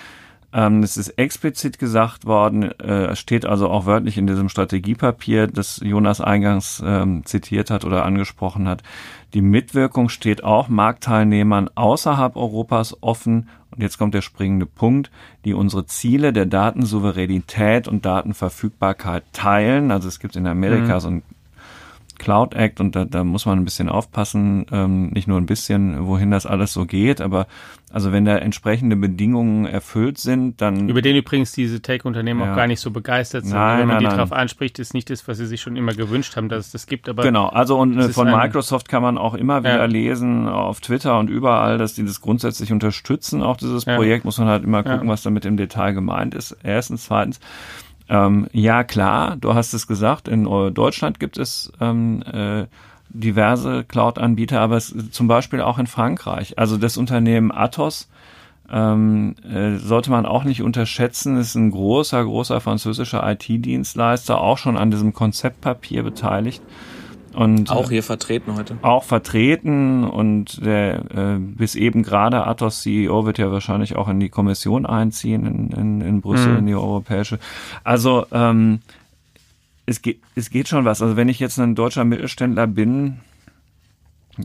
ähm, 0.53 0.83
es 0.83 0.97
ist 0.97 1.11
explizit 1.11 1.79
gesagt 1.79 2.27
worden, 2.27 2.65
äh, 2.79 3.17
steht 3.17 3.47
also 3.47 3.69
auch 3.71 3.87
wörtlich 3.87 4.19
in 4.19 4.27
diesem 4.27 4.49
Strategiepapier, 4.49 5.47
das 5.47 5.81
Jonas 5.83 6.21
eingangs 6.21 6.83
ähm, 6.85 7.25
zitiert 7.25 7.71
hat 7.71 7.85
oder 7.85 8.05
angesprochen 8.05 8.69
hat. 8.69 8.83
Die 9.33 9.41
Mitwirkung 9.41 10.11
steht 10.11 10.45
auch 10.45 10.69
Marktteilnehmern 10.69 11.71
außerhalb 11.75 12.37
Europas 12.37 12.97
offen. 13.01 13.49
Und 13.71 13.81
jetzt 13.81 13.97
kommt 13.97 14.13
der 14.13 14.21
springende 14.21 14.67
Punkt, 14.67 15.11
die 15.47 15.55
unsere 15.55 15.87
Ziele 15.87 16.35
der 16.35 16.45
Datensouveränität 16.45 17.89
und 17.89 18.05
Datenverfügbarkeit 18.05 19.25
teilen. 19.33 19.91
Also 19.91 20.09
es 20.09 20.21
gibt 20.21 20.37
in 20.37 20.47
Amerika 20.47 20.97
mhm. 20.97 21.01
so 21.01 21.09
ein 21.09 21.23
Cloud 22.23 22.55
Act 22.55 22.81
und 22.81 22.95
da, 22.95 23.05
da 23.05 23.25
muss 23.25 23.47
man 23.47 23.59
ein 23.59 23.65
bisschen 23.65 23.89
aufpassen, 23.89 24.65
ähm, 24.71 25.11
nicht 25.11 25.27
nur 25.27 25.39
ein 25.39 25.47
bisschen, 25.47 26.07
wohin 26.07 26.31
das 26.31 26.47
alles 26.47 26.73
so 26.73 26.87
geht, 26.87 27.21
aber 27.21 27.49
also 27.93 28.13
wenn 28.13 28.25
da 28.25 28.39
entsprechende 28.39 28.95
Bedingungen 28.95 29.67
erfüllt 29.67 30.19
sind, 30.19 30.61
dann 30.61 30.89
über 30.89 31.03
den 31.03 31.17
übrigens 31.17 31.51
diese 31.51 31.83
Tech-Unternehmen 31.83 32.41
ja. 32.41 32.53
auch 32.53 32.57
gar 32.57 32.69
nicht 32.69 32.81
so 32.81 32.93
begeistert 32.93 33.45
sind. 33.45 33.55
Nein, 33.55 33.81
wenn 33.81 33.89
man 33.89 33.97
nein, 33.97 33.99
die 33.99 34.07
nein. 34.07 34.17
darauf 34.17 34.33
anspricht, 34.33 34.79
ist 34.79 34.95
nicht 34.95 35.11
das, 35.11 35.27
was 35.27 35.39
sie 35.39 35.47
sich 35.47 35.61
schon 35.61 35.77
immer 35.77 35.93
gewünscht 35.93 36.37
haben, 36.37 36.49
dass 36.49 36.67
es 36.67 36.73
das 36.73 36.87
gibt. 36.87 37.09
Aber 37.09 37.25
genau, 37.25 37.49
also 37.49 37.79
und 37.79 37.99
äh, 37.99 38.09
von 38.11 38.31
Microsoft 38.31 38.89
kann 38.89 39.03
man 39.03 39.19
auch 39.19 39.35
immer 39.35 39.61
wieder 39.65 39.79
ja. 39.79 39.85
lesen 39.85 40.49
auf 40.49 40.81
Twitter 40.81 41.19
und 41.19 41.29
überall, 41.29 41.77
dass 41.77 41.95
die 41.95 42.05
das 42.05 42.21
grundsätzlich 42.21 42.73
unterstützen. 42.73 43.43
Auch 43.43 43.57
dieses 43.57 43.85
ja. 43.85 43.97
Projekt 43.97 44.25
muss 44.25 44.39
man 44.39 44.47
halt 44.47 44.63
immer 44.63 44.85
gucken, 44.85 45.09
was 45.09 45.23
damit 45.23 45.45
im 45.45 45.57
Detail 45.57 45.93
gemeint 45.93 46.35
ist. 46.35 46.57
Erstens, 46.63 47.05
zweitens 47.05 47.41
ähm, 48.13 48.47
ja, 48.53 48.85
klar, 48.85 49.37
du 49.37 49.55
hast 49.55 49.73
es 49.73 49.87
gesagt, 49.87 50.29
in 50.29 50.45
Deutschland 50.45 51.19
gibt 51.19 51.39
es 51.39 51.73
ähm, 51.81 52.23
äh, 52.31 52.67
diverse 53.09 53.85
Cloud-Anbieter, 53.85 54.61
aber 54.61 54.77
es, 54.77 54.95
zum 55.13 55.29
Beispiel 55.29 55.63
auch 55.63 55.79
in 55.79 55.87
Frankreich. 55.87 56.59
Also 56.59 56.77
das 56.77 56.99
Unternehmen 56.99 57.51
Athos 57.51 58.11
ähm, 58.71 59.35
äh, 59.51 59.79
sollte 59.79 60.11
man 60.11 60.27
auch 60.27 60.45
nicht 60.45 60.61
unterschätzen, 60.61 61.39
ist 61.39 61.55
ein 61.55 61.71
großer, 61.71 62.23
großer 62.23 62.61
französischer 62.61 63.27
IT-Dienstleister, 63.27 64.39
auch 64.39 64.59
schon 64.59 64.77
an 64.77 64.91
diesem 64.91 65.15
Konzeptpapier 65.15 66.03
beteiligt. 66.03 66.63
Und, 67.35 67.71
auch 67.71 67.91
hier 67.91 68.03
vertreten 68.03 68.57
heute. 68.57 68.77
Auch 68.83 69.05
vertreten 69.05 70.05
und 70.05 70.65
der 70.65 71.05
äh, 71.11 71.39
bis 71.39 71.75
eben 71.75 72.03
gerade 72.03 72.47
Athos 72.47 72.83
CEO 72.83 73.25
wird 73.25 73.39
ja 73.39 73.51
wahrscheinlich 73.51 73.97
auch 73.97 74.09
in 74.09 74.21
die 74.21 74.29
Kommission 74.29 74.87
einziehen 74.87 75.47
in, 75.47 75.71
in, 75.71 76.01
in 76.01 76.21
Brüssel, 76.21 76.53
mhm. 76.53 76.59
in 76.59 76.67
die 76.67 76.75
europäische. 76.75 77.39
Also 77.85 78.27
ähm, 78.33 78.81
es 79.87 80.03
geht, 80.03 80.21
es 80.35 80.51
geht 80.51 80.69
schon 80.69 80.85
was. 80.85 81.03
Also 81.03 81.17
wenn 81.17 81.29
ich 81.29 81.41
jetzt 81.41 81.59
ein 81.59 81.75
deutscher 81.75 82.05
Mittelständler 82.05 82.67
bin 82.67 83.21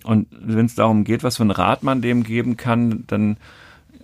und 0.04 0.28
wenn 0.32 0.66
es 0.66 0.76
darum 0.76 1.04
geht, 1.04 1.24
was 1.24 1.38
für 1.38 1.44
einen 1.44 1.52
Rat 1.52 1.84
man 1.84 2.02
dem 2.02 2.24
geben 2.24 2.58
kann, 2.58 3.04
dann 3.08 3.38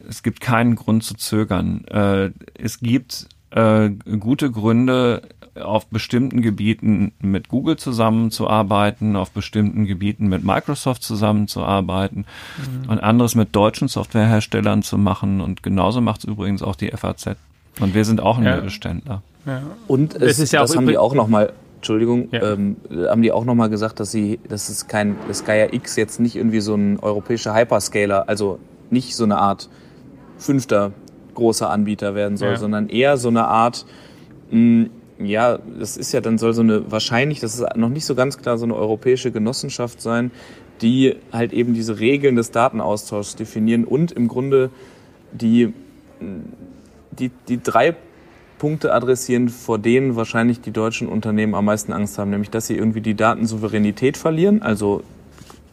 es 0.07 0.23
gibt 0.23 0.41
keinen 0.41 0.75
Grund 0.75 1.03
zu 1.03 1.15
zögern. 1.15 1.85
Äh, 1.85 2.31
es 2.55 2.79
gibt 2.79 3.27
äh, 3.55 3.89
gute 4.17 4.51
Gründe, 4.51 5.21
auf 5.61 5.85
bestimmten 5.87 6.41
Gebieten 6.41 7.11
mit 7.21 7.47
Google 7.47 7.77
zusammenzuarbeiten, 7.77 9.15
auf 9.15 9.31
bestimmten 9.31 9.85
Gebieten 9.85 10.27
mit 10.27 10.43
Microsoft 10.43 11.03
zusammenzuarbeiten 11.03 12.25
mhm. 12.57 12.89
und 12.89 12.99
anderes 12.99 13.35
mit 13.35 13.55
deutschen 13.55 13.87
Softwareherstellern 13.87 14.81
zu 14.81 14.97
machen. 14.97 15.41
Und 15.41 15.61
genauso 15.61 16.01
macht 16.01 16.21
es 16.21 16.25
übrigens 16.25 16.63
auch 16.63 16.75
die 16.75 16.89
FAZ. 16.89 17.35
Und 17.79 17.93
wir 17.93 18.05
sind 18.05 18.21
auch 18.21 18.37
ein 18.37 18.45
ja. 18.45 18.55
Mittelständler. 18.55 19.21
Ja. 19.45 19.61
Und 19.87 20.15
es, 20.15 20.39
es 20.39 20.51
ja 20.51 20.61
das 20.61 20.75
haben 20.75 20.87
die 20.87 20.97
auch 20.97 21.13
nochmal, 21.13 21.53
Entschuldigung, 21.77 22.29
ja. 22.31 22.53
ähm, 22.53 22.77
haben 23.07 23.21
die 23.21 23.31
auch 23.31 23.45
nochmal 23.45 23.69
gesagt, 23.69 23.99
dass 23.99 24.11
sie, 24.11 24.39
dass 24.47 24.69
es 24.69 24.87
kein, 24.87 25.15
das 25.27 25.45
Gaia 25.45 25.71
X 25.71 25.95
jetzt 25.97 26.19
nicht 26.19 26.35
irgendwie 26.35 26.61
so 26.61 26.73
ein 26.75 26.99
europäischer 26.99 27.53
Hyperscaler, 27.53 28.27
also 28.27 28.59
nicht 28.89 29.15
so 29.15 29.23
eine 29.23 29.37
Art 29.37 29.69
fünfter 30.37 30.91
großer 31.33 31.69
Anbieter 31.69 32.15
werden 32.15 32.37
soll, 32.37 32.57
sondern 32.57 32.89
eher 32.89 33.17
so 33.17 33.29
eine 33.29 33.45
Art, 33.45 33.85
mh, 34.51 34.87
ja, 35.19 35.59
das 35.79 35.97
ist 35.97 36.11
ja 36.11 36.21
dann 36.21 36.37
soll 36.37 36.53
so 36.53 36.61
eine 36.61 36.91
wahrscheinlich, 36.91 37.39
das 37.39 37.55
ist 37.55 37.75
noch 37.75 37.89
nicht 37.89 38.05
so 38.05 38.15
ganz 38.15 38.37
klar, 38.37 38.57
so 38.57 38.65
eine 38.65 38.75
europäische 38.75 39.31
Genossenschaft 39.31 40.01
sein, 40.01 40.31
die 40.81 41.15
halt 41.31 41.53
eben 41.53 41.73
diese 41.73 41.99
Regeln 41.99 42.35
des 42.35 42.51
Datenaustauschs 42.51 43.35
definieren 43.35 43.85
und 43.85 44.11
im 44.11 44.27
Grunde 44.27 44.69
die, 45.31 45.73
die, 47.11 47.31
die 47.47 47.61
drei 47.61 47.95
Punkte 48.57 48.93
adressieren, 48.93 49.49
vor 49.49 49.77
denen 49.77 50.15
wahrscheinlich 50.15 50.61
die 50.61 50.71
deutschen 50.71 51.07
Unternehmen 51.07 51.55
am 51.55 51.65
meisten 51.65 51.93
Angst 51.93 52.17
haben, 52.17 52.31
nämlich 52.31 52.49
dass 52.49 52.67
sie 52.67 52.75
irgendwie 52.75 53.01
die 53.01 53.15
Datensouveränität 53.15 54.17
verlieren, 54.17 54.61
also 54.61 55.03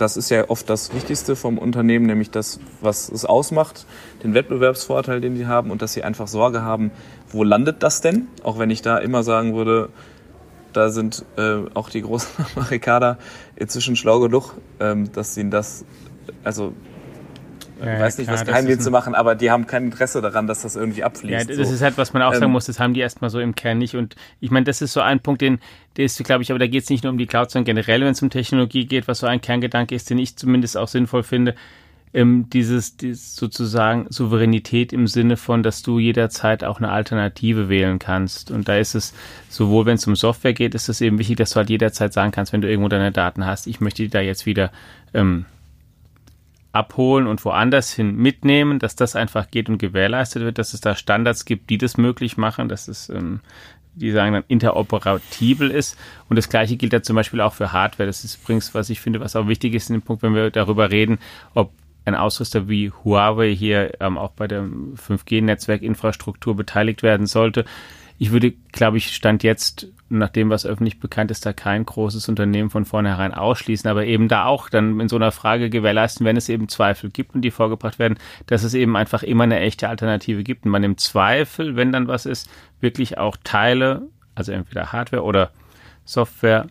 das 0.00 0.16
ist 0.16 0.30
ja 0.30 0.48
oft 0.48 0.70
das 0.70 0.94
Wichtigste 0.94 1.36
vom 1.36 1.58
Unternehmen, 1.58 2.06
nämlich 2.06 2.30
das, 2.30 2.58
was 2.80 3.10
es 3.10 3.24
ausmacht, 3.26 3.86
den 4.22 4.32
Wettbewerbsvorteil, 4.32 5.20
den 5.20 5.36
sie 5.36 5.46
haben 5.46 5.70
und 5.70 5.82
dass 5.82 5.92
sie 5.92 6.02
einfach 6.02 6.26
Sorge 6.26 6.62
haben, 6.62 6.90
wo 7.28 7.44
landet 7.44 7.82
das 7.82 8.00
denn? 8.00 8.28
Auch 8.42 8.58
wenn 8.58 8.70
ich 8.70 8.80
da 8.80 8.96
immer 8.98 9.22
sagen 9.22 9.54
würde, 9.54 9.90
da 10.72 10.88
sind 10.88 11.24
äh, 11.36 11.58
auch 11.74 11.90
die 11.90 12.00
großen 12.00 12.46
Amerikaner 12.56 13.18
inzwischen 13.56 13.94
schlau 13.94 14.20
genug, 14.20 14.54
ähm, 14.78 15.12
dass 15.12 15.34
sie 15.34 15.50
das, 15.50 15.84
also 16.44 16.72
ja, 17.86 18.00
weiß 18.00 18.18
nicht, 18.18 18.26
klar, 18.26 18.38
was 18.38 18.46
Geheimdienste 18.46 18.84
zu 18.84 18.90
machen, 18.90 19.14
aber 19.14 19.34
die 19.34 19.50
haben 19.50 19.66
kein 19.66 19.86
Interesse 19.86 20.20
daran, 20.20 20.46
dass 20.46 20.62
das 20.62 20.76
irgendwie 20.76 21.02
abfließt. 21.02 21.50
Ja, 21.50 21.56
das 21.56 21.68
so. 21.68 21.74
ist 21.74 21.82
halt, 21.82 21.98
was 21.98 22.12
man 22.12 22.22
auch 22.22 22.32
sagen 22.32 22.46
ähm, 22.46 22.52
muss, 22.52 22.66
das 22.66 22.78
haben 22.78 22.94
die 22.94 23.00
erstmal 23.00 23.30
so 23.30 23.40
im 23.40 23.54
Kern 23.54 23.78
nicht. 23.78 23.96
Und 23.96 24.16
ich 24.40 24.50
meine, 24.50 24.64
das 24.64 24.82
ist 24.82 24.92
so 24.92 25.00
ein 25.00 25.20
Punkt, 25.20 25.40
den, 25.40 25.58
der 25.96 26.04
ist, 26.04 26.22
glaube 26.24 26.42
ich, 26.42 26.50
aber 26.50 26.58
da 26.58 26.66
geht 26.66 26.84
es 26.84 26.90
nicht 26.90 27.04
nur 27.04 27.12
um 27.12 27.18
die 27.18 27.26
Cloud, 27.26 27.50
sondern 27.50 27.66
generell, 27.66 28.00
wenn 28.02 28.08
es 28.12 28.22
um 28.22 28.30
Technologie 28.30 28.86
geht, 28.86 29.08
was 29.08 29.18
so 29.18 29.26
ein 29.26 29.40
Kerngedanke 29.40 29.94
ist, 29.94 30.10
den 30.10 30.18
ich 30.18 30.36
zumindest 30.36 30.76
auch 30.76 30.88
sinnvoll 30.88 31.22
finde, 31.22 31.54
ähm, 32.12 32.50
dieses, 32.50 32.96
dieses 32.96 33.36
sozusagen 33.36 34.06
Souveränität 34.10 34.92
im 34.92 35.06
Sinne 35.06 35.36
von, 35.36 35.62
dass 35.62 35.82
du 35.82 35.98
jederzeit 35.98 36.64
auch 36.64 36.78
eine 36.78 36.90
Alternative 36.90 37.68
wählen 37.68 37.98
kannst. 37.98 38.50
Und 38.50 38.68
da 38.68 38.76
ist 38.76 38.94
es 38.94 39.14
sowohl, 39.48 39.86
wenn 39.86 39.94
es 39.94 40.06
um 40.06 40.16
Software 40.16 40.52
geht, 40.52 40.74
ist 40.74 40.88
es 40.88 41.00
eben 41.00 41.18
wichtig, 41.18 41.36
dass 41.36 41.50
du 41.50 41.56
halt 41.56 41.70
jederzeit 41.70 42.12
sagen 42.12 42.32
kannst, 42.32 42.52
wenn 42.52 42.60
du 42.60 42.68
irgendwo 42.68 42.88
deine 42.88 43.12
Daten 43.12 43.46
hast, 43.46 43.66
ich 43.66 43.80
möchte 43.80 44.02
die 44.02 44.08
da 44.08 44.20
jetzt 44.20 44.46
wieder 44.46 44.72
ähm, 45.14 45.44
abholen 46.72 47.26
und 47.26 47.44
woanders 47.44 47.92
hin 47.92 48.16
mitnehmen, 48.16 48.78
dass 48.78 48.96
das 48.96 49.16
einfach 49.16 49.50
geht 49.50 49.68
und 49.68 49.78
gewährleistet 49.78 50.42
wird, 50.42 50.58
dass 50.58 50.74
es 50.74 50.80
da 50.80 50.94
Standards 50.94 51.44
gibt, 51.44 51.70
die 51.70 51.78
das 51.78 51.96
möglich 51.96 52.36
machen, 52.36 52.68
dass 52.68 52.88
es, 52.88 53.08
ähm, 53.08 53.40
die 53.94 54.12
sagen 54.12 54.34
dann, 54.34 54.44
interoperabel 54.46 55.70
ist. 55.70 55.98
Und 56.28 56.36
das 56.36 56.48
Gleiche 56.48 56.76
gilt 56.76 56.92
ja 56.92 57.02
zum 57.02 57.16
Beispiel 57.16 57.40
auch 57.40 57.54
für 57.54 57.72
Hardware. 57.72 58.06
Das 58.06 58.24
ist 58.24 58.40
übrigens, 58.42 58.72
was 58.74 58.88
ich 58.88 59.00
finde, 59.00 59.20
was 59.20 59.34
auch 59.34 59.48
wichtig 59.48 59.74
ist 59.74 59.90
in 59.90 59.96
dem 59.96 60.02
Punkt, 60.02 60.22
wenn 60.22 60.34
wir 60.34 60.50
darüber 60.50 60.90
reden, 60.90 61.18
ob 61.54 61.72
ein 62.04 62.14
Ausrüster 62.14 62.68
wie 62.68 62.90
Huawei 62.90 63.54
hier 63.54 64.00
ähm, 64.00 64.16
auch 64.16 64.30
bei 64.30 64.46
der 64.46 64.62
5G-Netzwerkinfrastruktur 64.62 66.56
beteiligt 66.56 67.02
werden 67.02 67.26
sollte. 67.26 67.64
Ich 68.20 68.32
würde, 68.32 68.52
glaube 68.72 68.98
ich, 68.98 69.14
Stand 69.14 69.42
jetzt, 69.42 69.88
nach 70.10 70.28
dem, 70.28 70.50
was 70.50 70.66
öffentlich 70.66 71.00
bekannt 71.00 71.30
ist, 71.30 71.46
da 71.46 71.54
kein 71.54 71.86
großes 71.86 72.28
Unternehmen 72.28 72.68
von 72.68 72.84
vornherein 72.84 73.32
ausschließen, 73.32 73.88
aber 73.88 74.04
eben 74.04 74.28
da 74.28 74.44
auch 74.44 74.68
dann 74.68 75.00
in 75.00 75.08
so 75.08 75.16
einer 75.16 75.32
Frage 75.32 75.70
gewährleisten, 75.70 76.26
wenn 76.26 76.36
es 76.36 76.50
eben 76.50 76.68
Zweifel 76.68 77.08
gibt 77.08 77.34
und 77.34 77.40
die 77.40 77.50
vorgebracht 77.50 77.98
werden, 77.98 78.18
dass 78.44 78.62
es 78.62 78.74
eben 78.74 78.94
einfach 78.94 79.22
immer 79.22 79.44
eine 79.44 79.60
echte 79.60 79.88
Alternative 79.88 80.42
gibt 80.42 80.66
und 80.66 80.70
man 80.70 80.84
im 80.84 80.98
Zweifel, 80.98 81.76
wenn 81.76 81.92
dann 81.92 82.08
was 82.08 82.26
ist, 82.26 82.50
wirklich 82.78 83.16
auch 83.16 83.38
Teile, 83.42 84.02
also 84.34 84.52
entweder 84.52 84.92
Hardware 84.92 85.22
oder 85.22 85.50
Software, 86.04 86.66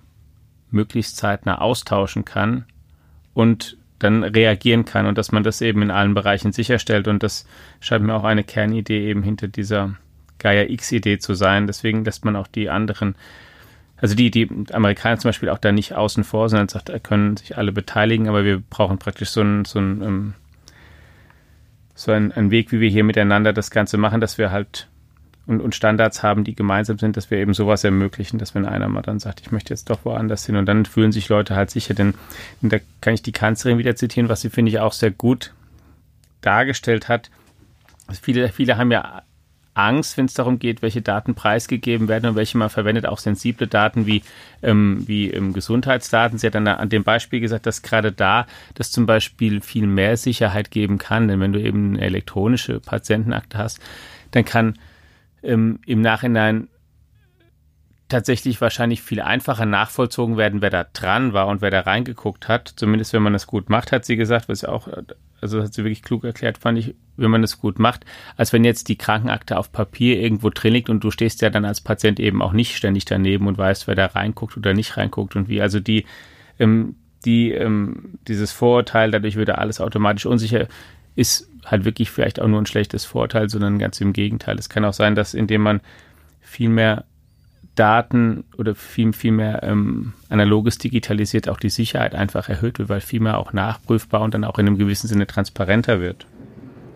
möglichst 0.69 1.17
zeitnah 1.17 1.61
austauschen 1.61 2.25
kann 2.25 2.65
und 3.33 3.75
dann 3.97 4.23
reagieren 4.23 4.85
kann 4.85 5.07
und 5.07 5.17
dass 5.17 5.31
man 5.31 5.41
das 5.41 5.61
eben 5.61 5.81
in 5.81 5.89
allen 5.89 6.13
Bereichen 6.13 6.51
sicherstellt. 6.51 7.07
Und 7.07 7.23
das 7.23 7.47
scheint 7.79 8.05
mir 8.05 8.13
auch 8.13 8.23
eine 8.23 8.43
Kernidee 8.43 9.09
eben 9.09 9.23
hinter 9.23 9.47
dieser 9.47 9.95
Gaia 10.39 10.63
X-Idee 10.63 11.19
zu 11.19 11.33
sein. 11.33 11.67
Deswegen 11.67 12.03
lässt 12.03 12.25
man 12.25 12.35
auch 12.35 12.47
die 12.47 12.69
anderen, 12.69 13.15
also 13.97 14.15
die, 14.15 14.31
die 14.31 14.49
Amerikaner 14.71 15.19
zum 15.19 15.29
Beispiel 15.29 15.49
auch 15.49 15.57
da 15.57 15.71
nicht 15.71 15.93
außen 15.93 16.23
vor, 16.23 16.49
sondern 16.49 16.69
sagt, 16.69 16.89
da 16.89 16.99
können 16.99 17.37
sich 17.37 17.57
alle 17.57 17.71
beteiligen, 17.71 18.27
aber 18.27 18.43
wir 18.45 18.59
brauchen 18.59 18.97
praktisch 18.97 19.29
so 19.29 19.41
einen, 19.41 19.65
so 19.65 19.79
ähm, 19.79 20.33
so 21.99 22.13
einen, 22.13 22.31
einen 22.31 22.49
Weg, 22.49 22.71
wie 22.71 22.79
wir 22.79 22.89
hier 22.89 23.03
miteinander 23.03 23.51
das 23.51 23.71
Ganze 23.71 23.97
machen, 23.97 24.21
dass 24.21 24.37
wir 24.37 24.51
halt 24.51 24.87
und, 25.47 25.61
und 25.61 25.75
Standards 25.75 26.23
haben, 26.23 26.43
die 26.43 26.55
gemeinsam 26.55 26.99
sind, 26.99 27.17
dass 27.17 27.31
wir 27.31 27.39
eben 27.39 27.53
sowas 27.53 27.83
ermöglichen, 27.83 28.37
dass 28.37 28.55
wenn 28.55 28.65
einer 28.65 28.87
mal 28.87 29.01
dann 29.01 29.19
sagt, 29.19 29.41
ich 29.41 29.51
möchte 29.51 29.73
jetzt 29.73 29.89
doch 29.89 30.05
woanders 30.05 30.45
hin 30.45 30.55
und 30.55 30.65
dann 30.65 30.85
fühlen 30.85 31.11
sich 31.11 31.27
Leute 31.27 31.55
halt 31.55 31.71
sicher, 31.71 31.93
denn 31.93 32.13
da 32.61 32.77
kann 33.01 33.15
ich 33.15 33.23
die 33.23 33.31
Kanzlerin 33.31 33.79
wieder 33.79 33.95
zitieren, 33.95 34.29
was 34.29 34.41
sie 34.41 34.49
finde 34.49 34.69
ich 34.69 34.79
auch 34.79 34.93
sehr 34.93 35.11
gut 35.11 35.53
dargestellt 36.41 37.09
hat. 37.09 37.31
Viele, 38.21 38.49
viele 38.49 38.77
haben 38.77 38.91
ja 38.91 39.23
Angst, 39.73 40.17
wenn 40.17 40.25
es 40.25 40.33
darum 40.33 40.59
geht, 40.59 40.81
welche 40.81 41.01
Daten 41.01 41.35
preisgegeben 41.35 42.07
werden 42.07 42.29
und 42.29 42.35
welche 42.35 42.57
man 42.57 42.69
verwendet, 42.69 43.05
auch 43.05 43.19
sensible 43.19 43.67
Daten 43.67 44.05
wie, 44.05 44.23
ähm, 44.61 45.03
wie 45.07 45.31
ähm, 45.31 45.53
Gesundheitsdaten. 45.53 46.37
Sie 46.37 46.47
hat 46.47 46.55
dann 46.55 46.67
an 46.67 46.89
dem 46.89 47.03
Beispiel 47.03 47.39
gesagt, 47.39 47.65
dass 47.65 47.81
gerade 47.81 48.11
da 48.11 48.45
das 48.73 48.91
zum 48.91 49.05
Beispiel 49.05 49.61
viel 49.61 49.87
mehr 49.87 50.17
Sicherheit 50.17 50.71
geben 50.71 50.97
kann, 50.97 51.27
denn 51.27 51.39
wenn 51.39 51.53
du 51.53 51.61
eben 51.61 51.95
eine 51.95 52.01
elektronische 52.01 52.79
Patientenakte 52.79 53.57
hast, 53.57 53.79
dann 54.31 54.45
kann 54.45 54.77
ähm, 55.43 55.79
im 55.85 56.01
Nachhinein 56.01 56.67
tatsächlich 58.09 58.59
wahrscheinlich 58.59 59.01
viel 59.01 59.21
einfacher 59.21 59.65
nachvollzogen 59.65 60.35
werden, 60.35 60.61
wer 60.61 60.71
da 60.71 60.83
dran 60.83 61.33
war 61.33 61.47
und 61.47 61.61
wer 61.61 61.69
da 61.69 61.81
reingeguckt 61.81 62.47
hat. 62.47 62.73
Zumindest 62.75 63.13
wenn 63.13 63.21
man 63.21 63.33
das 63.33 63.47
gut 63.47 63.69
macht, 63.69 63.91
hat 63.91 64.03
sie 64.03 64.15
gesagt, 64.15 64.49
was 64.49 64.61
ja 64.61 64.69
auch, 64.69 64.87
also 65.41 65.61
hat 65.61 65.73
sie 65.73 65.83
wirklich 65.83 66.03
klug 66.03 66.23
erklärt, 66.23 66.57
fand 66.57 66.79
ich, 66.79 66.95
wenn 67.17 67.31
man 67.31 67.41
das 67.41 67.59
gut 67.59 67.79
macht, 67.79 68.05
als 68.37 68.53
wenn 68.53 68.63
jetzt 68.63 68.87
die 68.89 68.97
Krankenakte 68.97 69.57
auf 69.57 69.71
Papier 69.71 70.19
irgendwo 70.19 70.49
drin 70.49 70.73
liegt 70.73 70.89
und 70.89 71.03
du 71.03 71.11
stehst 71.11 71.41
ja 71.41 71.49
dann 71.49 71.65
als 71.65 71.81
Patient 71.81 72.19
eben 72.19 72.41
auch 72.41 72.53
nicht 72.53 72.75
ständig 72.75 73.05
daneben 73.05 73.47
und 73.47 73.57
weißt, 73.57 73.87
wer 73.87 73.95
da 73.95 74.07
reinguckt 74.07 74.57
oder 74.57 74.73
nicht 74.73 74.97
reinguckt 74.97 75.35
und 75.35 75.49
wie. 75.49 75.61
Also 75.61 75.79
die, 75.79 76.05
ähm, 76.59 76.95
die, 77.25 77.51
ähm, 77.51 78.19
dieses 78.27 78.51
Vorurteil, 78.51 79.11
dadurch 79.11 79.35
wird 79.35 79.49
alles 79.49 79.81
automatisch 79.81 80.25
unsicher, 80.25 80.67
ist 81.15 81.49
halt 81.65 81.85
wirklich 81.85 82.09
vielleicht 82.11 82.41
auch 82.41 82.47
nur 82.47 82.61
ein 82.61 82.65
schlechtes 82.65 83.05
Vorteil, 83.05 83.49
sondern 83.49 83.79
ganz 83.79 83.99
im 83.99 84.13
Gegenteil. 84.13 84.57
Es 84.57 84.69
kann 84.69 84.85
auch 84.85 84.93
sein, 84.93 85.15
dass 85.15 85.33
indem 85.33 85.61
man 85.61 85.81
viel 86.39 86.69
mehr 86.69 87.05
Daten 87.75 88.43
oder 88.57 88.75
viel, 88.75 89.13
viel 89.13 89.31
mehr 89.31 89.63
ähm, 89.63 90.13
analoges 90.29 90.77
digitalisiert, 90.77 91.49
auch 91.49 91.59
die 91.59 91.69
Sicherheit 91.69 92.15
einfach 92.15 92.49
erhöht 92.49 92.79
wird, 92.79 92.89
weil 92.89 93.01
viel 93.01 93.19
mehr 93.19 93.37
auch 93.37 93.53
nachprüfbar 93.53 94.21
und 94.21 94.33
dann 94.33 94.43
auch 94.43 94.59
in 94.59 94.67
einem 94.67 94.77
gewissen 94.77 95.07
Sinne 95.07 95.27
transparenter 95.27 96.01
wird. 96.01 96.25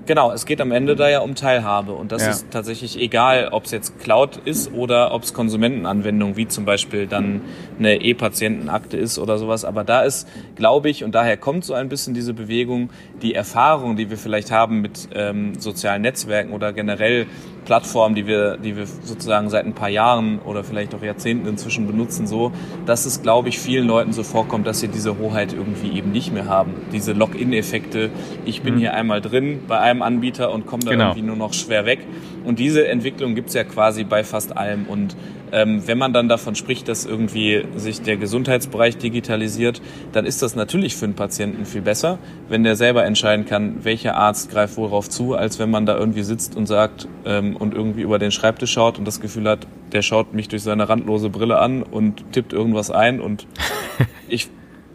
Genau, 0.05 0.33
es 0.33 0.45
geht 0.45 0.59
am 0.59 0.71
Ende 0.71 0.97
da 0.97 1.09
ja 1.09 1.19
um 1.19 1.33
Teilhabe 1.33 1.93
und 1.93 2.11
das 2.11 2.23
ja. 2.23 2.31
ist 2.31 2.51
tatsächlich 2.51 2.99
egal, 2.99 3.49
ob 3.51 3.65
es 3.65 3.71
jetzt 3.71 3.99
Cloud 3.99 4.37
ist 4.43 4.73
oder 4.73 5.13
ob 5.13 5.23
es 5.23 5.33
Konsumentenanwendung 5.33 6.35
wie 6.35 6.47
zum 6.47 6.65
Beispiel 6.65 7.07
dann 7.07 7.41
eine 7.79 8.01
E-Patientenakte 8.01 8.97
ist 8.97 9.17
oder 9.17 9.37
sowas. 9.37 9.63
Aber 9.63 9.85
da 9.85 10.01
ist, 10.01 10.27
glaube 10.55 10.89
ich, 10.89 11.05
und 11.05 11.15
daher 11.15 11.37
kommt 11.37 11.63
so 11.63 11.73
ein 11.73 11.87
bisschen 11.87 12.13
diese 12.13 12.33
Bewegung, 12.33 12.89
die 13.21 13.33
Erfahrung, 13.33 13.95
die 13.95 14.09
wir 14.09 14.17
vielleicht 14.17 14.51
haben 14.51 14.81
mit 14.81 15.07
ähm, 15.15 15.57
sozialen 15.57 16.01
Netzwerken 16.01 16.51
oder 16.51 16.73
generell 16.73 17.25
Plattform, 17.65 18.15
die 18.15 18.27
wir, 18.27 18.57
die 18.57 18.75
wir 18.75 18.85
sozusagen 18.85 19.49
seit 19.49 19.65
ein 19.65 19.73
paar 19.73 19.89
Jahren 19.89 20.39
oder 20.39 20.63
vielleicht 20.63 20.93
auch 20.95 21.01
Jahrzehnten 21.01 21.47
inzwischen 21.47 21.87
benutzen, 21.87 22.27
so, 22.27 22.51
dass 22.85 23.05
es, 23.05 23.21
glaube 23.21 23.49
ich, 23.49 23.59
vielen 23.59 23.87
Leuten 23.87 24.13
so 24.13 24.23
vorkommt, 24.23 24.67
dass 24.67 24.79
sie 24.79 24.87
diese 24.87 25.17
Hoheit 25.17 25.53
irgendwie 25.53 25.97
eben 25.97 26.11
nicht 26.11 26.33
mehr 26.33 26.45
haben. 26.45 26.73
Diese 26.91 27.13
Login-Effekte, 27.13 28.09
ich 28.45 28.61
bin 28.61 28.75
mhm. 28.75 28.79
hier 28.79 28.93
einmal 28.93 29.21
drin 29.21 29.61
bei 29.67 29.79
einem 29.79 30.01
Anbieter 30.01 30.51
und 30.51 30.65
komme 30.65 30.83
da 30.83 30.91
genau. 30.91 31.03
irgendwie 31.05 31.21
nur 31.21 31.35
noch 31.35 31.53
schwer 31.53 31.85
weg. 31.85 31.99
Und 32.43 32.59
diese 32.59 32.87
Entwicklung 32.87 33.35
gibt's 33.35 33.53
ja 33.53 33.63
quasi 33.63 34.03
bei 34.03 34.23
fast 34.23 34.57
allem. 34.57 34.85
Und 34.87 35.15
ähm, 35.53 35.87
wenn 35.87 35.99
man 35.99 36.13
dann 36.13 36.27
davon 36.27 36.55
spricht, 36.55 36.87
dass 36.87 37.05
irgendwie 37.05 37.63
sich 37.75 38.01
der 38.01 38.17
Gesundheitsbereich 38.17 38.97
digitalisiert, 38.97 39.81
dann 40.11 40.25
ist 40.25 40.41
das 40.41 40.55
natürlich 40.55 40.95
für 40.95 41.05
einen 41.05 41.13
Patienten 41.13 41.65
viel 41.65 41.81
besser, 41.81 42.17
wenn 42.49 42.63
der 42.63 42.75
selber 42.75 43.05
entscheiden 43.05 43.45
kann, 43.45 43.85
welcher 43.85 44.15
Arzt 44.15 44.49
greift 44.49 44.77
worauf 44.77 45.09
zu, 45.09 45.35
als 45.35 45.59
wenn 45.59 45.69
man 45.69 45.85
da 45.85 45.95
irgendwie 45.95 46.23
sitzt 46.23 46.55
und 46.55 46.65
sagt 46.65 47.07
ähm, 47.25 47.55
und 47.55 47.75
irgendwie 47.75 48.01
über 48.01 48.17
den 48.17 48.31
Schreibtisch 48.31 48.71
schaut 48.71 48.97
und 48.97 49.05
das 49.05 49.21
Gefühl 49.21 49.47
hat, 49.47 49.67
der 49.91 50.01
schaut 50.01 50.33
mich 50.33 50.47
durch 50.47 50.63
seine 50.63 50.89
randlose 50.89 51.29
Brille 51.29 51.59
an 51.59 51.83
und 51.83 52.31
tippt 52.31 52.51
irgendwas 52.51 52.89
ein 52.89 53.21
und 53.21 53.45
ich 54.27 54.49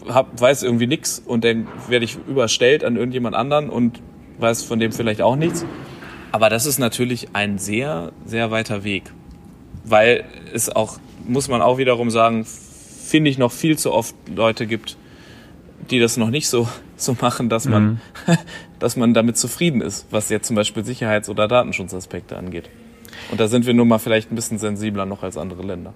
hab, 0.08 0.40
weiß 0.40 0.64
irgendwie 0.64 0.88
nichts 0.88 1.22
und 1.24 1.44
dann 1.44 1.68
werde 1.88 2.04
ich 2.04 2.18
überstellt 2.26 2.82
an 2.82 2.96
irgendjemand 2.96 3.36
anderen 3.36 3.70
und 3.70 4.00
weiß 4.38 4.64
von 4.64 4.80
dem 4.80 4.90
vielleicht 4.90 5.22
auch 5.22 5.36
nichts. 5.36 5.64
Aber 6.32 6.50
das 6.50 6.66
ist 6.66 6.78
natürlich 6.78 7.28
ein 7.32 7.58
sehr, 7.58 8.12
sehr 8.24 8.50
weiter 8.50 8.82
Weg 8.82 9.04
weil 9.90 10.24
es 10.52 10.68
auch, 10.68 10.98
muss 11.26 11.48
man 11.48 11.62
auch 11.62 11.78
wiederum 11.78 12.10
sagen, 12.10 12.44
finde 12.44 13.30
ich 13.30 13.38
noch 13.38 13.52
viel 13.52 13.78
zu 13.78 13.92
oft 13.92 14.14
Leute 14.34 14.66
gibt, 14.66 14.96
die 15.90 15.98
das 15.98 16.16
noch 16.16 16.30
nicht 16.30 16.48
so, 16.48 16.68
so 16.96 17.16
machen, 17.20 17.48
dass 17.48 17.66
man, 17.66 17.84
mhm. 17.84 17.98
dass 18.78 18.96
man 18.96 19.14
damit 19.14 19.36
zufrieden 19.36 19.80
ist, 19.80 20.06
was 20.10 20.28
jetzt 20.28 20.46
zum 20.46 20.56
Beispiel 20.56 20.84
Sicherheits- 20.84 21.28
oder 21.28 21.48
Datenschutzaspekte 21.48 22.36
angeht. 22.36 22.68
Und 23.30 23.40
da 23.40 23.48
sind 23.48 23.66
wir 23.66 23.74
nun 23.74 23.88
mal 23.88 23.98
vielleicht 23.98 24.30
ein 24.30 24.36
bisschen 24.36 24.58
sensibler 24.58 25.06
noch 25.06 25.22
als 25.22 25.36
andere 25.36 25.62
Länder. 25.62 25.94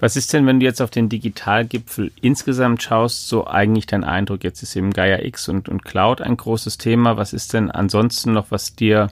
Was 0.00 0.14
ist 0.14 0.32
denn, 0.32 0.46
wenn 0.46 0.60
du 0.60 0.66
jetzt 0.66 0.80
auf 0.80 0.90
den 0.90 1.08
Digitalgipfel 1.08 2.12
insgesamt 2.20 2.82
schaust, 2.82 3.26
so 3.26 3.48
eigentlich 3.48 3.86
dein 3.86 4.04
Eindruck? 4.04 4.44
Jetzt 4.44 4.62
ist 4.62 4.76
eben 4.76 4.92
Gaia 4.92 5.24
X 5.24 5.48
und, 5.48 5.68
und 5.68 5.84
Cloud 5.84 6.20
ein 6.20 6.36
großes 6.36 6.78
Thema. 6.78 7.16
Was 7.16 7.32
ist 7.32 7.52
denn 7.52 7.70
ansonsten 7.70 8.32
noch, 8.32 8.50
was 8.50 8.76
dir 8.76 9.08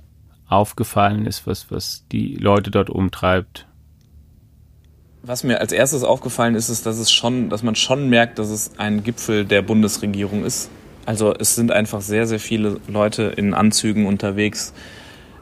aufgefallen 0.49 1.27
ist, 1.27 1.47
was, 1.47 1.73
was 1.73 2.05
die 2.13 2.37
Leute 2.37 2.71
dort 2.71 2.89
umtreibt? 2.89 3.67
Was 5.27 5.43
mir 5.43 5.61
als 5.61 5.73
erstes 5.73 6.05
aufgefallen 6.05 6.55
ist, 6.55 6.69
ist, 6.69 6.87
dass 6.87 6.99
es 6.99 7.11
schon, 7.11 7.51
dass 7.51 7.65
man 7.65 7.75
schon 7.75 8.09
merkt, 8.09 8.39
dass 8.39 8.49
es 8.49 8.71
ein 8.77 9.03
Gipfel 9.03 9.45
der 9.45 9.61
Bundesregierung 9.61 10.45
ist. 10.45 10.71
Also 11.05 11.35
es 11.35 11.57
sind 11.57 11.73
einfach 11.73 12.01
sehr, 12.01 12.29
sehr 12.29 12.39
viele 12.39 12.79
Leute 12.87 13.25
in 13.25 13.53
Anzügen 13.53 14.07
unterwegs. 14.07 14.73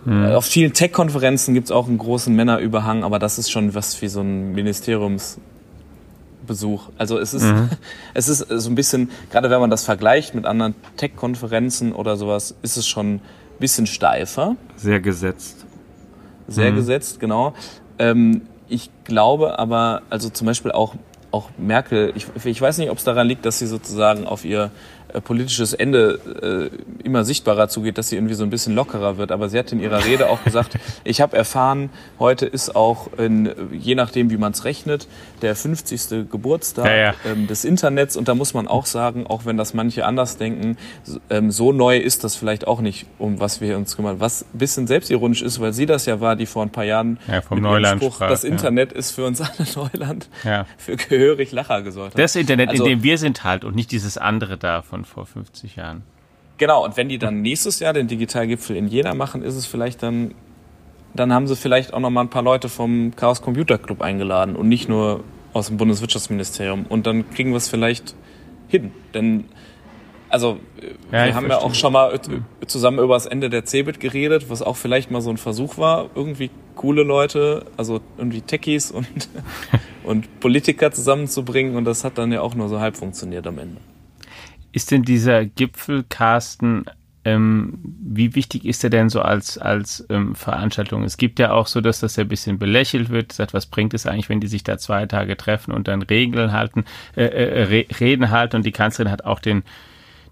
Mhm. 0.07 0.33
Auf 0.33 0.47
vielen 0.47 0.73
Tech-Konferenzen 0.73 1.53
gibt 1.53 1.66
es 1.66 1.70
auch 1.70 1.87
einen 1.87 1.99
großen 1.99 2.35
Männerüberhang, 2.35 3.05
aber 3.05 3.18
das 3.18 3.38
ist 3.38 3.51
schon 3.51 3.75
was 3.75 4.01
wie 4.01 4.09
so 4.09 4.23
ein 4.23 4.53
Ministeriumsbesuch. 4.53 6.88
Also 6.97 7.18
es 7.18 7.35
ist, 7.35 7.44
mhm. 7.44 7.68
es 8.14 8.29
ist 8.29 8.38
so 8.38 8.70
ein 8.70 8.77
bisschen, 8.77 9.11
gerade 9.31 9.51
wenn 9.51 9.61
man 9.61 9.68
das 9.68 9.85
vergleicht 9.85 10.35
mit 10.35 10.47
anderen 10.47 10.75
Tech-Konferenzen 10.97 11.92
oder 11.92 12.16
sowas, 12.16 12.55
ist 12.62 12.79
es 12.79 12.88
schon 12.88 13.16
ein 13.16 13.20
bisschen 13.59 13.87
steifer. 13.87 14.57
Sehr 14.77 15.01
gesetzt. 15.01 15.66
Sehr 16.49 16.73
mhm. 16.73 16.77
gesetzt, 16.77 17.20
genau. 17.20 17.53
Ähm, 17.99 18.47
ich 18.74 18.90
glaube 19.04 19.58
aber, 19.58 20.02
also 20.10 20.28
zum 20.28 20.48
Beispiel 20.48 20.72
auch, 20.72 20.94
auch 21.30 21.50
Merkel, 21.56 22.12
ich, 22.16 22.26
ich 22.44 22.60
weiß 22.60 22.78
nicht, 22.78 22.90
ob 22.90 22.98
es 22.98 23.04
daran 23.04 23.28
liegt, 23.28 23.46
dass 23.46 23.60
sie 23.60 23.68
sozusagen 23.68 24.26
auf 24.26 24.44
ihr 24.44 24.72
politisches 25.20 25.72
Ende 25.74 26.70
äh, 26.72 27.05
immer 27.05 27.24
sichtbarer 27.24 27.68
zugeht, 27.68 27.98
dass 27.98 28.09
sie 28.09 28.16
irgendwie 28.16 28.35
so 28.35 28.44
ein 28.44 28.50
bisschen 28.50 28.74
lockerer 28.74 29.16
wird. 29.16 29.33
Aber 29.33 29.48
sie 29.48 29.59
hat 29.59 29.72
in 29.72 29.81
ihrer 29.81 30.05
Rede 30.05 30.29
auch 30.29 30.42
gesagt, 30.44 30.79
ich 31.05 31.20
habe 31.20 31.37
erfahren, 31.37 31.90
heute 32.18 32.46
ist 32.46 32.74
auch, 32.74 33.12
in, 33.18 33.50
je 33.72 33.94
nachdem 33.94 34.31
wie 34.31 34.37
man 34.37 34.53
es 34.53 34.64
rechnet, 34.64 35.09
der 35.42 35.55
50. 35.55 36.31
Geburtstag 36.31 36.87
ja, 36.87 36.96
ja. 36.96 37.14
Ähm, 37.24 37.46
des 37.46 37.64
Internets. 37.64 38.16
Und 38.16 38.29
da 38.29 38.35
muss 38.35 38.55
man 38.55 38.66
auch 38.66 38.87
sagen, 38.87 39.27
auch 39.27 39.44
wenn 39.44 39.57
das 39.57 39.74
manche 39.74 40.05
anders 40.05 40.37
denken, 40.37 40.77
ähm, 41.31 41.50
so 41.50 41.72
neu 41.72 41.98
ist 41.98 42.24
das 42.24 42.37
vielleicht 42.37 42.66
auch 42.66 42.81
nicht, 42.81 43.07
um 43.18 43.40
was 43.40 43.61
wir 43.61 43.77
uns 43.77 43.96
kümmern. 43.96 44.20
Was 44.20 44.42
ein 44.42 44.59
bisschen 44.59 44.87
selbstironisch 44.87 45.42
ist, 45.42 45.61
weil 45.61 45.72
sie 45.72 45.87
das 45.87 46.07
ja 46.07 46.20
war, 46.20 46.37
die 46.37 46.46
vor 46.46 46.62
ein 46.62 46.70
paar 46.70 46.85
Jahren 46.85 47.18
ja, 47.29 47.40
vom 47.40 47.61
Neuland 47.61 48.03
Spruch, 48.03 48.16
sprach, 48.16 48.29
das 48.29 48.44
Internet 48.44 48.92
ist 48.92 49.12
für 49.12 49.24
uns 49.24 49.40
alle 49.40 49.66
Neuland, 49.77 50.29
für 50.77 50.96
gehörig 50.96 51.53
Lacher 51.53 51.83
gesorgt 51.83 52.14
hat. 52.14 52.18
Das 52.18 52.37
Internet, 52.37 52.70
also, 52.70 52.85
in 52.85 52.90
dem 52.90 53.03
wir 53.03 53.18
sind 53.18 53.44
halt 53.44 53.64
und 53.64 53.74
nicht 53.74 53.92
dieses 53.92 54.18
andere 54.18 54.57
da 54.57 54.83
von 54.83 55.04
vor 55.05 55.27
50 55.27 55.77
Jahren. 55.77 56.03
Genau, 56.57 56.85
und 56.85 56.97
wenn 56.97 57.09
die 57.09 57.19
dann 57.19 57.43
nächstes 57.43 57.81
Jahr 57.81 57.93
den 57.93 58.07
Digitalgipfel 58.07 58.77
in 58.77 58.87
Jena 58.87 59.14
machen, 59.14 59.43
ist 59.43 59.57
es 59.57 59.67
vielleicht 59.67 60.03
dann, 60.03 60.35
dann 61.14 61.33
haben 61.33 61.49
sie 61.49 61.57
vielleicht 61.57 61.93
auch 61.93 62.01
noch 62.01 62.11
mal 62.11 62.21
ein 62.21 62.31
paar 62.31 62.43
Leute 62.43 62.69
vom 62.69 63.14
Chaos 63.17 63.43
Computer 63.43 63.79
Club 63.79 64.03
eingeladen 64.03 64.55
und 64.55 64.69
nicht 64.69 64.88
nur 64.88 65.25
aus 65.53 65.69
dem 65.69 65.77
Bundeswirtschaftsministerium. 65.79 66.87
Und 66.88 67.07
dann 67.07 67.29
kriegen 67.31 67.51
wir 67.51 67.57
es 67.57 67.69
vielleicht 67.69 68.14
hin. 68.69 68.93
Denn, 69.14 69.47
also, 70.29 70.59
ja, 71.11 71.27
wir 71.27 71.35
haben 71.35 71.47
verstehe. 71.47 71.49
ja 71.51 71.59
auch 71.59 71.75
schon 71.75 71.93
mal 71.93 72.21
zusammen 72.67 72.99
über 72.99 73.14
das 73.14 73.27
Ende 73.27 73.51
der 73.51 73.64
CeBIT 73.64 73.99
geredet, 73.99 74.51
was 74.51 74.62
auch 74.62 74.77
vielleicht 74.77 75.11
mal 75.11 75.21
so 75.21 75.31
ein 75.31 75.37
Versuch 75.37 75.79
war, 75.79 76.11
irgendwie 76.14 76.51
coole 76.77 77.03
Leute, 77.03 77.67
also 77.77 78.01
irgendwie 78.17 78.43
Techies 78.43 78.90
und, 78.90 79.07
und 80.05 80.40
Politiker 80.40 80.93
zusammenzubringen. 80.93 81.77
Und 81.77 81.85
das 81.85 82.05
hat 82.05 82.19
dann 82.19 82.31
ja 82.31 82.43
auch 82.43 82.55
nur 82.55 82.69
so 82.69 82.81
halb 82.81 82.97
funktioniert 82.97 83.47
am 83.47 83.59
Ende. 83.59 83.81
Ist 84.74 84.90
denn 84.90 85.04
dieser 85.04 85.44
Gipfel, 85.44 86.04
Carsten, 86.08 86.87
ähm, 87.24 87.78
wie 88.02 88.34
wichtig 88.34 88.64
ist 88.64 88.82
er 88.82 88.90
denn 88.90 89.08
so 89.08 89.22
als, 89.22 89.56
als 89.56 90.04
ähm, 90.10 90.34
Veranstaltung? 90.34 91.04
Es 91.04 91.16
gibt 91.16 91.38
ja 91.38 91.52
auch 91.52 91.68
so, 91.68 91.80
dass 91.80 92.00
das 92.00 92.18
ein 92.18 92.26
bisschen 92.26 92.58
belächelt 92.58 93.08
wird. 93.08 93.32
Sagt, 93.32 93.54
was 93.54 93.66
bringt 93.66 93.94
es 93.94 94.04
eigentlich, 94.04 94.28
wenn 94.30 94.40
die 94.40 94.48
sich 94.48 94.64
da 94.64 94.76
zwei 94.76 95.06
Tage 95.06 95.37
treffen 95.37 95.72
und 95.72 95.87
dann 95.87 96.02
Regeln 96.02 96.50
halten, 96.50 96.87
äh, 97.14 97.22
äh, 97.22 97.87
Reden 98.00 98.32
halten? 98.32 98.56
Und 98.56 98.66
die 98.66 98.72
Kanzlerin 98.72 99.12
hat 99.12 99.24
auch 99.24 99.38
den, 99.38 99.62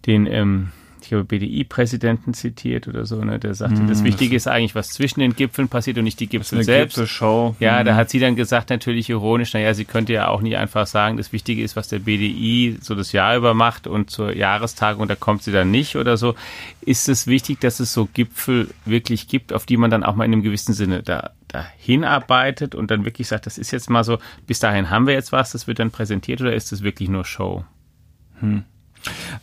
den 0.06 0.26
ähm, 0.26 0.72
ich 1.06 1.12
habe 1.12 1.24
BDI-Präsidenten 1.24 2.34
zitiert 2.34 2.88
oder 2.88 3.04
so, 3.06 3.22
ne, 3.24 3.38
der 3.38 3.54
sagte, 3.54 3.82
mm, 3.82 3.88
das 3.88 4.04
Wichtige 4.04 4.36
ist 4.36 4.48
eigentlich, 4.48 4.74
was 4.74 4.90
zwischen 4.90 5.20
den 5.20 5.34
Gipfeln 5.34 5.68
passiert 5.68 5.98
und 5.98 6.04
nicht 6.04 6.20
die 6.20 6.26
Gipfel 6.26 6.62
selbst. 6.62 6.94
Gipfelshow. 6.94 7.56
Ja, 7.60 7.82
mm. 7.82 7.86
da 7.86 7.94
hat 7.94 8.10
sie 8.10 8.18
dann 8.18 8.36
gesagt, 8.36 8.70
natürlich 8.70 9.08
ironisch, 9.08 9.52
naja, 9.54 9.74
sie 9.74 9.84
könnte 9.84 10.12
ja 10.12 10.28
auch 10.28 10.40
nicht 10.40 10.56
einfach 10.56 10.86
sagen, 10.86 11.16
das 11.16 11.32
Wichtige 11.32 11.62
ist, 11.62 11.76
was 11.76 11.88
der 11.88 12.00
BDI 12.00 12.78
so 12.80 12.94
das 12.94 13.12
Jahr 13.12 13.36
über 13.36 13.54
macht 13.54 13.86
und 13.86 14.10
zur 14.10 14.34
Jahrestagung, 14.34 15.08
da 15.08 15.14
kommt 15.14 15.42
sie 15.42 15.52
dann 15.52 15.70
nicht 15.70 15.96
oder 15.96 16.16
so. 16.16 16.34
Ist 16.80 17.08
es 17.08 17.26
wichtig, 17.26 17.60
dass 17.60 17.80
es 17.80 17.92
so 17.92 18.08
Gipfel 18.12 18.68
wirklich 18.84 19.28
gibt, 19.28 19.52
auf 19.52 19.66
die 19.66 19.76
man 19.76 19.90
dann 19.90 20.04
auch 20.04 20.14
mal 20.14 20.24
in 20.24 20.32
einem 20.32 20.42
gewissen 20.42 20.72
Sinne 20.72 21.02
da 21.02 21.30
dahin 21.52 22.04
arbeitet 22.04 22.74
und 22.74 22.90
dann 22.90 23.04
wirklich 23.04 23.28
sagt, 23.28 23.46
das 23.46 23.58
ist 23.58 23.70
jetzt 23.70 23.90
mal 23.90 24.04
so, 24.04 24.18
bis 24.46 24.58
dahin 24.58 24.90
haben 24.90 25.06
wir 25.06 25.14
jetzt 25.14 25.32
was, 25.32 25.52
das 25.52 25.66
wird 25.66 25.78
dann 25.78 25.90
präsentiert 25.90 26.40
oder 26.40 26.54
ist 26.54 26.72
das 26.72 26.82
wirklich 26.82 27.08
nur 27.08 27.24
Show? 27.24 27.64
Hm. 28.40 28.64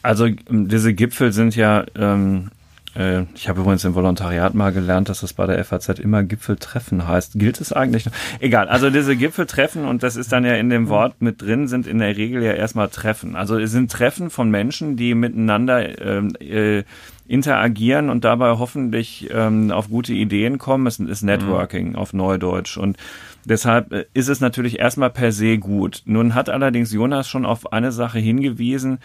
Also 0.01 0.27
diese 0.49 0.93
Gipfel 0.93 1.31
sind 1.33 1.55
ja 1.55 1.85
ähm, 1.95 2.51
äh, 2.95 3.23
ich 3.35 3.47
habe 3.47 3.61
übrigens 3.61 3.83
im 3.85 3.95
Volontariat 3.95 4.53
mal 4.53 4.71
gelernt, 4.71 5.09
dass 5.09 5.23
es 5.23 5.33
bei 5.33 5.45
der 5.45 5.63
FAZ 5.63 5.99
immer 5.99 6.23
Gipfeltreffen 6.23 7.07
heißt. 7.07 7.33
Gilt 7.35 7.61
es 7.61 7.71
eigentlich 7.73 8.05
noch? 8.05 8.13
Egal, 8.39 8.67
also 8.67 8.89
diese 8.89 9.15
Gipfeltreffen, 9.15 9.85
und 9.85 10.03
das 10.03 10.15
ist 10.15 10.31
dann 10.31 10.45
ja 10.45 10.55
in 10.55 10.69
dem 10.69 10.89
Wort 10.89 11.21
mit 11.21 11.41
drin, 11.41 11.67
sind 11.67 11.87
in 11.87 11.99
der 11.99 12.17
Regel 12.17 12.43
ja 12.43 12.53
erstmal 12.53 12.89
Treffen. 12.89 13.35
Also 13.35 13.57
es 13.57 13.71
sind 13.71 13.91
Treffen 13.91 14.29
von 14.29 14.49
Menschen, 14.49 14.97
die 14.97 15.13
miteinander 15.13 16.01
ähm, 16.01 16.35
äh, 16.39 16.83
interagieren 17.27 18.09
und 18.09 18.25
dabei 18.25 18.57
hoffentlich 18.57 19.29
ähm, 19.31 19.71
auf 19.71 19.89
gute 19.89 20.13
Ideen 20.13 20.57
kommen. 20.57 20.87
Es 20.87 20.99
ist 20.99 21.21
Networking 21.21 21.89
mhm. 21.89 21.95
auf 21.95 22.11
Neudeutsch. 22.11 22.77
Und 22.77 22.97
deshalb 23.45 23.93
äh, 23.93 24.05
ist 24.15 24.29
es 24.29 24.39
natürlich 24.41 24.79
erstmal 24.79 25.11
per 25.11 25.31
se 25.31 25.59
gut. 25.59 26.01
Nun 26.05 26.33
hat 26.33 26.49
allerdings 26.49 26.91
Jonas 26.91 27.29
schon 27.29 27.45
auf 27.45 27.71
eine 27.71 27.91
Sache 27.91 28.17
hingewiesen, 28.17 28.97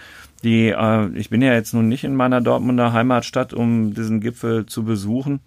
die, 0.44 0.68
äh, 0.68 1.08
ich 1.14 1.30
bin 1.30 1.42
ja 1.42 1.52
jetzt 1.52 1.74
nun 1.74 1.88
nicht 1.88 2.04
in 2.04 2.14
meiner 2.14 2.40
Dortmunder 2.40 2.92
Heimatstadt, 2.92 3.52
um 3.52 3.94
diesen 3.94 4.20
Gipfel 4.20 4.66
zu 4.66 4.84
besuchen. 4.84 5.40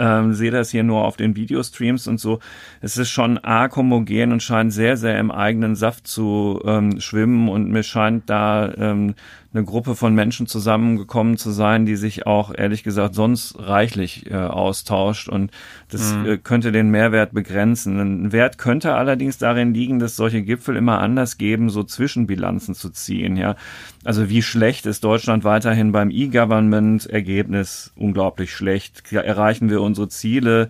Ähm, 0.00 0.34
sehe 0.34 0.50
das 0.50 0.70
hier 0.70 0.82
nur 0.82 1.04
auf 1.04 1.16
den 1.16 1.36
Videostreams 1.36 2.08
und 2.08 2.18
so. 2.18 2.40
Es 2.80 2.96
ist 2.96 3.10
schon 3.10 3.38
arg 3.38 3.76
homogen 3.76 4.32
und 4.32 4.42
scheint 4.42 4.72
sehr, 4.72 4.96
sehr 4.96 5.18
im 5.18 5.30
eigenen 5.30 5.76
Saft 5.76 6.08
zu 6.08 6.60
ähm, 6.64 7.00
schwimmen 7.00 7.48
und 7.48 7.70
mir 7.70 7.84
scheint 7.84 8.28
da 8.28 8.72
ähm, 8.76 9.14
eine 9.56 9.64
Gruppe 9.64 9.94
von 9.94 10.14
Menschen 10.14 10.46
zusammengekommen 10.46 11.36
zu 11.38 11.50
sein, 11.50 11.86
die 11.86 11.96
sich 11.96 12.26
auch 12.26 12.52
ehrlich 12.54 12.82
gesagt 12.82 13.14
sonst 13.14 13.56
reichlich 13.58 14.30
äh, 14.30 14.34
austauscht 14.34 15.28
und 15.28 15.50
das 15.90 16.14
mhm. 16.14 16.26
äh, 16.26 16.36
könnte 16.38 16.72
den 16.72 16.90
Mehrwert 16.90 17.32
begrenzen. 17.32 17.98
Ein 17.98 18.32
Wert 18.32 18.58
könnte 18.58 18.94
allerdings 18.94 19.38
darin 19.38 19.72
liegen, 19.72 19.98
dass 19.98 20.16
solche 20.16 20.42
Gipfel 20.42 20.76
immer 20.76 21.00
anders 21.00 21.38
geben, 21.38 21.70
so 21.70 21.82
Zwischenbilanzen 21.82 22.74
zu 22.74 22.90
ziehen. 22.90 23.36
Ja, 23.36 23.56
also 24.04 24.28
wie 24.28 24.42
schlecht 24.42 24.86
ist 24.86 25.02
Deutschland 25.04 25.44
weiterhin 25.44 25.92
beim 25.92 26.10
E-Government? 26.10 27.06
Ergebnis 27.06 27.92
unglaublich 27.96 28.52
schlecht. 28.52 29.10
Erreichen 29.12 29.70
wir 29.70 29.80
unsere 29.80 30.08
Ziele 30.08 30.68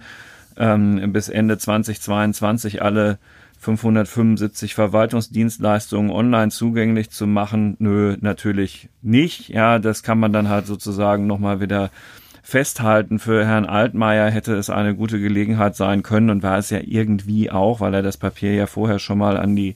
ähm, 0.56 1.12
bis 1.12 1.28
Ende 1.28 1.58
2022 1.58 2.82
alle 2.82 3.18
575 3.66 4.74
Verwaltungsdienstleistungen 4.74 6.12
online 6.12 6.50
zugänglich 6.50 7.10
zu 7.10 7.26
machen? 7.26 7.76
Nö, 7.80 8.16
natürlich 8.20 8.88
nicht. 9.02 9.48
Ja, 9.48 9.80
das 9.80 10.04
kann 10.04 10.20
man 10.20 10.32
dann 10.32 10.48
halt 10.48 10.66
sozusagen 10.66 11.26
nochmal 11.26 11.60
wieder 11.60 11.90
festhalten. 12.44 13.18
Für 13.18 13.44
Herrn 13.44 13.64
Altmaier 13.64 14.30
hätte 14.30 14.54
es 14.54 14.70
eine 14.70 14.94
gute 14.94 15.18
Gelegenheit 15.18 15.74
sein 15.74 16.04
können 16.04 16.30
und 16.30 16.44
war 16.44 16.58
es 16.58 16.70
ja 16.70 16.78
irgendwie 16.80 17.50
auch, 17.50 17.80
weil 17.80 17.92
er 17.92 18.02
das 18.02 18.18
Papier 18.18 18.54
ja 18.54 18.66
vorher 18.66 19.00
schon 19.00 19.18
mal 19.18 19.36
an 19.36 19.56
die 19.56 19.74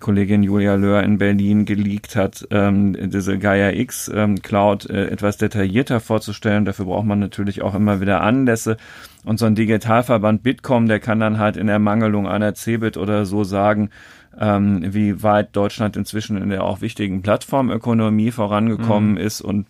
Kollegin 0.00 0.42
Julia 0.42 0.74
Löhr 0.74 1.02
in 1.04 1.18
Berlin 1.18 1.66
geleakt 1.66 2.16
hat, 2.16 2.48
ähm, 2.50 2.96
diese 3.10 3.38
Gaia 3.38 3.70
X 3.70 4.10
ähm, 4.12 4.42
Cloud 4.42 4.90
äh, 4.90 5.06
etwas 5.06 5.36
detaillierter 5.36 6.00
vorzustellen. 6.00 6.64
Dafür 6.64 6.86
braucht 6.86 7.06
man 7.06 7.20
natürlich 7.20 7.62
auch 7.62 7.76
immer 7.76 8.00
wieder 8.00 8.22
Anlässe. 8.22 8.76
Und 9.24 9.38
so 9.38 9.46
ein 9.46 9.54
Digitalverband 9.54 10.42
Bitkom, 10.42 10.88
der 10.88 10.98
kann 10.98 11.20
dann 11.20 11.38
halt 11.38 11.56
in 11.56 11.68
Ermangelung 11.68 12.26
einer 12.26 12.54
Cebit 12.54 12.96
oder 12.96 13.26
so 13.26 13.44
sagen, 13.44 13.90
ähm, 14.38 14.94
wie 14.94 15.22
weit 15.22 15.54
Deutschland 15.54 15.96
inzwischen 15.96 16.36
in 16.36 16.48
der 16.50 16.64
auch 16.64 16.80
wichtigen 16.80 17.22
Plattformökonomie 17.22 18.30
vorangekommen 18.30 19.12
mhm. 19.12 19.18
ist 19.18 19.40
und 19.40 19.66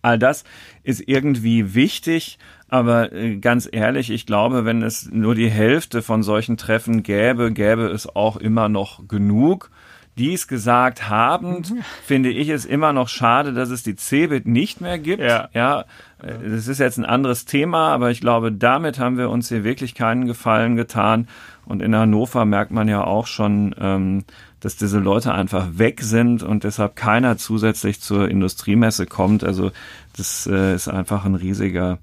all 0.00 0.18
das 0.18 0.44
ist 0.82 1.06
irgendwie 1.06 1.74
wichtig, 1.74 2.38
aber 2.68 3.12
äh, 3.12 3.36
ganz 3.36 3.68
ehrlich, 3.70 4.10
ich 4.10 4.26
glaube, 4.26 4.64
wenn 4.64 4.82
es 4.82 5.10
nur 5.10 5.34
die 5.34 5.50
Hälfte 5.50 6.02
von 6.02 6.22
solchen 6.22 6.56
Treffen 6.56 7.02
gäbe, 7.02 7.52
gäbe 7.52 7.86
es 7.86 8.06
auch 8.06 8.36
immer 8.36 8.68
noch 8.68 9.06
genug. 9.08 9.70
Dies 10.18 10.46
gesagt 10.46 11.08
habend, 11.08 11.70
mhm. 11.70 11.82
finde 12.04 12.30
ich 12.30 12.50
es 12.50 12.66
immer 12.66 12.92
noch 12.92 13.08
schade, 13.08 13.52
dass 13.54 13.70
es 13.70 13.82
die 13.82 13.96
Cebit 13.96 14.46
nicht 14.46 14.80
mehr 14.80 14.98
gibt. 14.98 15.22
Ja. 15.22 15.48
ja, 15.54 15.84
das 16.20 16.68
ist 16.68 16.78
jetzt 16.78 16.98
ein 16.98 17.06
anderes 17.06 17.46
Thema, 17.46 17.88
aber 17.88 18.10
ich 18.10 18.20
glaube, 18.20 18.52
damit 18.52 18.98
haben 18.98 19.16
wir 19.16 19.30
uns 19.30 19.48
hier 19.48 19.64
wirklich 19.64 19.94
keinen 19.94 20.26
Gefallen 20.26 20.76
getan. 20.76 21.28
Und 21.64 21.80
in 21.80 21.94
Hannover 21.94 22.44
merkt 22.44 22.72
man 22.72 22.88
ja 22.88 23.04
auch 23.04 23.26
schon, 23.26 23.74
ähm, 23.78 24.24
dass 24.60 24.76
diese 24.76 24.98
Leute 24.98 25.32
einfach 25.32 25.78
weg 25.78 26.00
sind 26.02 26.42
und 26.42 26.64
deshalb 26.64 26.94
keiner 26.94 27.36
zusätzlich 27.36 28.00
zur 28.00 28.28
Industriemesse 28.28 29.06
kommt. 29.06 29.44
Also 29.44 29.72
das 30.16 30.46
äh, 30.46 30.74
ist 30.74 30.88
einfach 30.88 31.24
ein 31.24 31.34
riesiger 31.34 31.98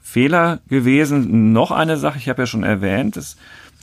Fehler 0.00 0.60
gewesen. 0.68 1.52
Noch 1.52 1.70
eine 1.70 1.96
Sache, 1.96 2.18
ich 2.18 2.28
habe 2.28 2.42
ja 2.42 2.46
schon 2.46 2.64
erwähnt, 2.64 3.16
dass 3.16 3.36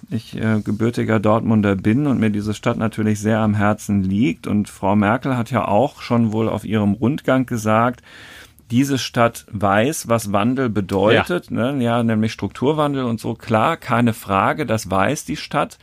ich 0.10 0.36
äh, 0.36 0.62
gebürtiger 0.62 1.20
Dortmunder 1.20 1.76
bin 1.76 2.08
und 2.08 2.20
mir 2.20 2.30
diese 2.30 2.54
Stadt 2.54 2.78
natürlich 2.78 3.20
sehr 3.20 3.40
am 3.40 3.54
Herzen 3.54 4.04
liegt. 4.04 4.48
Und 4.48 4.70
Frau 4.70 4.96
Merkel 4.96 5.38
hat 5.38 5.52
ja 5.52 5.68
auch 5.68 6.02
schon 6.02 6.32
wohl 6.32 6.50
auf 6.50 6.66
ihrem 6.66 6.94
Rundgang 6.94 7.46
gesagt, 7.46 8.02
diese 8.72 8.98
Stadt 8.98 9.46
weiß, 9.52 10.10
was 10.10 10.32
Wandel 10.32 10.70
bedeutet, 10.70 11.50
ja. 11.50 11.74
Ne? 11.74 11.84
ja, 11.84 12.04
nämlich 12.04 12.34
Strukturwandel 12.34 13.04
und 13.04 13.20
so. 13.20 13.34
Klar, 13.34 13.78
keine 13.78 14.14
Frage, 14.14 14.66
das 14.66 14.90
weiß 14.90 15.26
die 15.26 15.38
Stadt. 15.38 15.80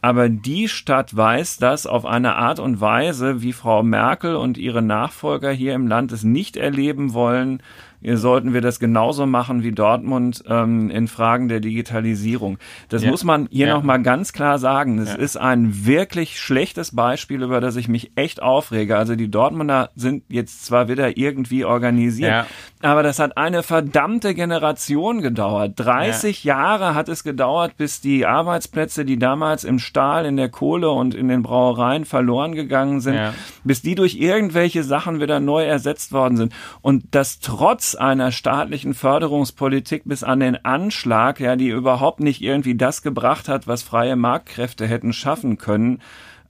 Aber 0.00 0.28
die 0.28 0.68
Stadt 0.68 1.16
weiß 1.16 1.56
das 1.56 1.86
auf 1.86 2.04
eine 2.04 2.34
Art 2.36 2.58
und 2.58 2.80
Weise, 2.80 3.40
wie 3.40 3.54
Frau 3.54 3.82
Merkel 3.82 4.36
und 4.36 4.58
ihre 4.58 4.82
Nachfolger 4.82 5.50
hier 5.50 5.74
im 5.74 5.86
Land 5.86 6.12
es 6.12 6.24
nicht 6.24 6.58
erleben 6.58 7.14
wollen, 7.14 7.62
sollten 8.04 8.52
wir 8.52 8.60
das 8.60 8.78
genauso 8.78 9.26
machen 9.26 9.62
wie 9.62 9.72
Dortmund 9.72 10.44
ähm, 10.46 10.90
in 10.90 11.08
Fragen 11.08 11.48
der 11.48 11.60
Digitalisierung. 11.60 12.58
Das 12.88 13.02
ja. 13.02 13.10
muss 13.10 13.24
man 13.24 13.48
hier 13.50 13.68
ja. 13.68 13.74
nochmal 13.74 14.02
ganz 14.02 14.32
klar 14.32 14.58
sagen. 14.58 14.98
Es 14.98 15.10
ja. 15.10 15.14
ist 15.16 15.36
ein 15.36 15.86
wirklich 15.86 16.38
schlechtes 16.40 16.94
Beispiel, 16.94 17.42
über 17.42 17.60
das 17.60 17.76
ich 17.76 17.88
mich 17.88 18.12
echt 18.14 18.42
aufrege. 18.42 18.96
Also 18.96 19.16
die 19.16 19.30
Dortmunder 19.30 19.90
sind 19.94 20.24
jetzt 20.28 20.64
zwar 20.66 20.88
wieder 20.88 21.16
irgendwie 21.16 21.64
organisiert, 21.64 22.30
ja. 22.30 22.46
Aber 22.84 23.02
das 23.02 23.18
hat 23.18 23.36
eine 23.38 23.62
verdammte 23.62 24.34
Generation 24.34 25.22
gedauert. 25.22 25.72
30 25.76 26.44
Jahre 26.44 26.94
hat 26.94 27.08
es 27.08 27.24
gedauert, 27.24 27.76
bis 27.76 28.00
die 28.00 28.26
Arbeitsplätze, 28.26 29.04
die 29.04 29.18
damals 29.18 29.64
im 29.64 29.78
Stahl, 29.78 30.26
in 30.26 30.36
der 30.36 30.50
Kohle 30.50 30.90
und 30.90 31.14
in 31.14 31.28
den 31.28 31.42
Brauereien 31.42 32.04
verloren 32.04 32.54
gegangen 32.54 33.00
sind, 33.00 33.16
bis 33.64 33.80
die 33.80 33.94
durch 33.94 34.16
irgendwelche 34.16 34.84
Sachen 34.84 35.20
wieder 35.20 35.40
neu 35.40 35.64
ersetzt 35.64 36.12
worden 36.12 36.36
sind. 36.36 36.52
Und 36.82 37.04
das 37.12 37.40
trotz 37.40 37.94
einer 37.94 38.32
staatlichen 38.32 38.94
Förderungspolitik 38.94 40.02
bis 40.04 40.22
an 40.22 40.40
den 40.40 40.64
Anschlag, 40.64 41.40
ja, 41.40 41.56
die 41.56 41.68
überhaupt 41.68 42.20
nicht 42.20 42.42
irgendwie 42.42 42.74
das 42.74 43.02
gebracht 43.02 43.48
hat, 43.48 43.66
was 43.66 43.82
freie 43.82 44.16
Marktkräfte 44.16 44.86
hätten 44.86 45.12
schaffen 45.12 45.58
können. 45.58 46.00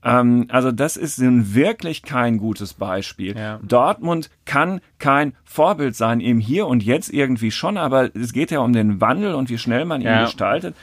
Ähm, 0.05 0.45
also 0.49 0.71
das 0.71 0.97
ist 0.97 1.19
wirklich 1.19 2.03
kein 2.03 2.37
gutes 2.37 2.73
Beispiel. 2.75 3.35
Ja. 3.35 3.59
Dortmund 3.63 4.29
kann 4.45 4.79
kein 4.99 5.33
Vorbild 5.43 5.95
sein, 5.95 6.19
im 6.19 6.39
Hier 6.39 6.67
und 6.67 6.83
Jetzt 6.83 7.11
irgendwie 7.11 7.51
schon, 7.51 7.77
aber 7.77 8.15
es 8.15 8.31
geht 8.31 8.51
ja 8.51 8.59
um 8.59 8.71
den 8.71 9.01
Wandel 9.01 9.33
und 9.33 9.49
wie 9.49 9.57
schnell 9.57 9.83
man 9.83 10.01
ihn 10.01 10.07
ja. 10.07 10.25
gestaltet. 10.25 10.75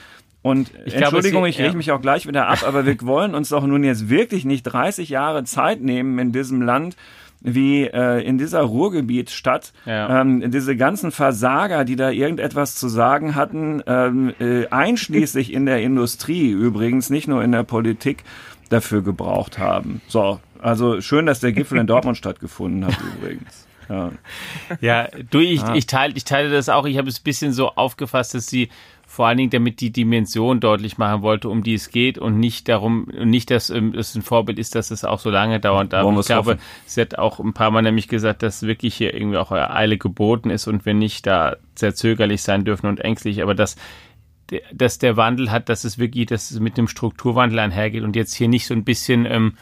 Und 0.42 0.72
ich 0.84 0.96
Entschuldigung, 0.96 1.42
glaube, 1.42 1.48
ich 1.50 1.60
reg 1.60 1.68
ja. 1.68 1.74
mich 1.74 1.92
auch 1.92 2.00
gleich 2.00 2.26
wieder 2.26 2.48
ab, 2.48 2.64
aber 2.66 2.84
wir 2.84 3.00
wollen 3.02 3.36
uns 3.36 3.50
doch 3.50 3.64
nun 3.64 3.84
jetzt 3.84 4.08
wirklich 4.08 4.44
nicht 4.44 4.64
30 4.64 5.08
Jahre 5.08 5.44
Zeit 5.44 5.80
nehmen 5.80 6.18
in 6.18 6.32
diesem 6.32 6.60
Land, 6.60 6.96
wie 7.42 7.84
äh, 7.84 8.22
in 8.24 8.38
dieser 8.38 8.62
Ruhrgebietstadt 8.62 9.72
ja. 9.84 10.20
ähm, 10.20 10.50
diese 10.50 10.76
ganzen 10.76 11.10
Versager, 11.10 11.84
die 11.84 11.96
da 11.96 12.10
irgendetwas 12.10 12.76
zu 12.76 12.88
sagen 12.88 13.34
hatten, 13.34 13.82
ähm, 13.86 14.32
äh, 14.40 14.66
einschließlich 14.68 15.52
in 15.52 15.66
der 15.66 15.82
Industrie 15.82 16.50
übrigens, 16.50 17.10
nicht 17.10 17.28
nur 17.28 17.42
in 17.42 17.52
der 17.52 17.64
Politik, 17.64 18.24
dafür 18.70 19.02
gebraucht 19.02 19.58
haben. 19.58 20.00
So, 20.08 20.40
also 20.60 21.00
schön, 21.00 21.26
dass 21.26 21.40
der 21.40 21.52
Gipfel 21.52 21.78
in 21.78 21.86
Dortmund 21.86 22.16
stattgefunden 22.16 22.86
hat 22.86 22.98
übrigens. 23.18 23.66
Ja, 23.88 24.10
ja 24.80 25.08
du, 25.30 25.40
ich, 25.40 25.62
ich, 25.74 25.86
teile, 25.86 26.14
ich 26.16 26.24
teile 26.24 26.50
das 26.50 26.68
auch. 26.68 26.86
Ich 26.86 26.96
habe 26.96 27.08
es 27.08 27.20
ein 27.20 27.24
bisschen 27.24 27.52
so 27.52 27.70
aufgefasst, 27.70 28.34
dass 28.34 28.46
sie 28.46 28.70
vor 29.12 29.26
allen 29.26 29.36
Dingen 29.36 29.50
damit 29.50 29.82
die 29.82 29.92
Dimension 29.92 30.58
deutlich 30.58 30.96
machen 30.96 31.20
wollte, 31.20 31.50
um 31.50 31.62
die 31.62 31.74
es 31.74 31.90
geht 31.90 32.16
und 32.16 32.40
nicht 32.40 32.66
darum, 32.66 33.08
nicht, 33.12 33.50
dass 33.50 33.68
ähm, 33.68 33.92
es 33.94 34.14
ein 34.14 34.22
Vorbild 34.22 34.58
ist, 34.58 34.74
dass 34.74 34.90
es 34.90 35.04
auch 35.04 35.18
so 35.18 35.28
lange 35.28 35.60
dauert. 35.60 35.92
Aber 35.92 36.18
ich 36.18 36.24
glaube, 36.24 36.56
sie 36.86 37.02
hat 37.02 37.18
auch 37.18 37.38
ein 37.38 37.52
paar 37.52 37.70
Mal 37.70 37.82
nämlich 37.82 38.08
gesagt, 38.08 38.42
dass 38.42 38.62
wirklich 38.62 38.94
hier 38.94 39.12
irgendwie 39.12 39.36
auch 39.36 39.52
Eile 39.52 39.98
geboten 39.98 40.48
ist 40.48 40.66
und 40.66 40.86
wir 40.86 40.94
nicht 40.94 41.26
da 41.26 41.56
sehr 41.74 41.94
zögerlich 41.94 42.40
sein 42.40 42.64
dürfen 42.64 42.86
und 42.86 43.00
ängstlich, 43.00 43.42
aber 43.42 43.54
dass 43.54 43.76
dass 44.72 44.98
der 44.98 45.18
Wandel 45.18 45.50
hat, 45.50 45.68
dass 45.68 45.84
es 45.84 45.98
wirklich, 45.98 46.26
dass 46.26 46.50
es 46.50 46.60
mit 46.60 46.78
dem 46.78 46.88
Strukturwandel 46.88 47.58
einhergeht 47.58 48.04
und 48.04 48.16
jetzt 48.16 48.32
hier 48.34 48.48
nicht 48.48 48.66
so 48.66 48.72
ein 48.72 48.84
bisschen 48.84 49.26
ähm, 49.26 49.58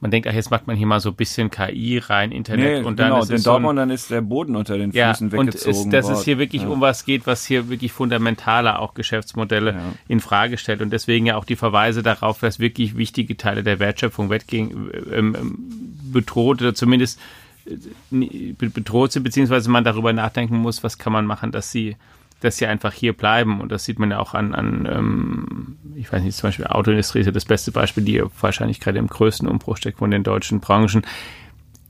man 0.00 0.10
denkt, 0.10 0.28
ach, 0.28 0.32
jetzt 0.32 0.50
macht 0.50 0.66
man 0.66 0.76
hier 0.76 0.86
mal 0.86 1.00
so 1.00 1.10
ein 1.10 1.16
bisschen 1.16 1.50
KI 1.50 1.98
rein, 1.98 2.30
Internet 2.30 2.82
nee, 2.82 2.86
und 2.86 2.98
dann 2.98 3.08
genau, 3.08 3.22
ist 3.22 3.30
den 3.30 3.38
so 3.38 3.54
ein, 3.56 3.76
dann 3.76 3.90
ist 3.90 4.10
der 4.10 4.20
Boden 4.20 4.54
unter 4.54 4.78
den 4.78 4.92
Füßen 4.92 5.30
ja, 5.30 5.32
weggezogen. 5.32 5.84
Und 5.84 5.92
dass 5.92 6.08
es 6.08 6.22
hier 6.22 6.38
wirklich 6.38 6.62
ja. 6.62 6.68
um 6.68 6.80
was 6.80 7.04
geht, 7.04 7.26
was 7.26 7.44
hier 7.44 7.68
wirklich 7.68 7.92
fundamentaler 7.92 8.78
auch 8.78 8.94
Geschäftsmodelle 8.94 9.72
ja. 9.72 9.80
in 10.06 10.20
Frage 10.20 10.56
stellt 10.56 10.82
und 10.82 10.90
deswegen 10.90 11.26
ja 11.26 11.36
auch 11.36 11.44
die 11.44 11.56
Verweise 11.56 12.02
darauf, 12.02 12.38
dass 12.38 12.60
wirklich 12.60 12.96
wichtige 12.96 13.36
Teile 13.36 13.64
der 13.64 13.80
Wertschöpfung 13.80 14.30
wettgegen, 14.30 14.90
ähm, 15.12 15.36
ähm 15.38 15.58
bedroht 16.12 16.62
oder 16.62 16.74
zumindest 16.74 17.20
äh, 17.66 18.54
bedroht 18.56 19.12
sind, 19.12 19.24
beziehungsweise 19.24 19.68
man 19.68 19.84
darüber 19.84 20.12
nachdenken 20.12 20.56
muss, 20.56 20.82
was 20.82 20.96
kann 20.96 21.12
man 21.12 21.26
machen, 21.26 21.52
dass 21.52 21.70
sie 21.70 21.96
dass 22.40 22.56
sie 22.56 22.66
einfach 22.66 22.92
hier 22.92 23.12
bleiben. 23.12 23.60
Und 23.60 23.72
das 23.72 23.84
sieht 23.84 23.98
man 23.98 24.10
ja 24.10 24.18
auch 24.18 24.34
an, 24.34 24.54
an 24.54 24.88
ähm, 24.90 25.76
ich 25.96 26.12
weiß 26.12 26.22
nicht, 26.22 26.36
zum 26.36 26.48
Beispiel 26.48 26.66
Autoindustrie 26.66 27.20
ist 27.20 27.26
ja 27.26 27.32
das 27.32 27.44
beste 27.44 27.72
Beispiel, 27.72 28.04
die 28.04 28.22
wahrscheinlich 28.40 28.80
gerade 28.80 28.98
im 28.98 29.08
größten 29.08 29.48
Umbruch 29.48 29.76
steckt 29.76 29.98
von 29.98 30.10
den 30.10 30.22
deutschen 30.22 30.60
Branchen, 30.60 31.02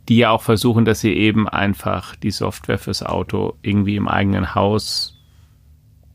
die 0.09 0.17
ja 0.17 0.31
auch 0.31 0.43
versuchen, 0.43 0.85
dass 0.85 1.01
sie 1.01 1.13
eben 1.13 1.49
einfach 1.49 2.17
die 2.17 2.31
Software 2.31 2.79
fürs 2.79 3.03
Auto 3.03 3.57
irgendwie 3.63 3.97
im 3.97 4.09
eigenen 4.09 4.55
Haus 4.55 5.15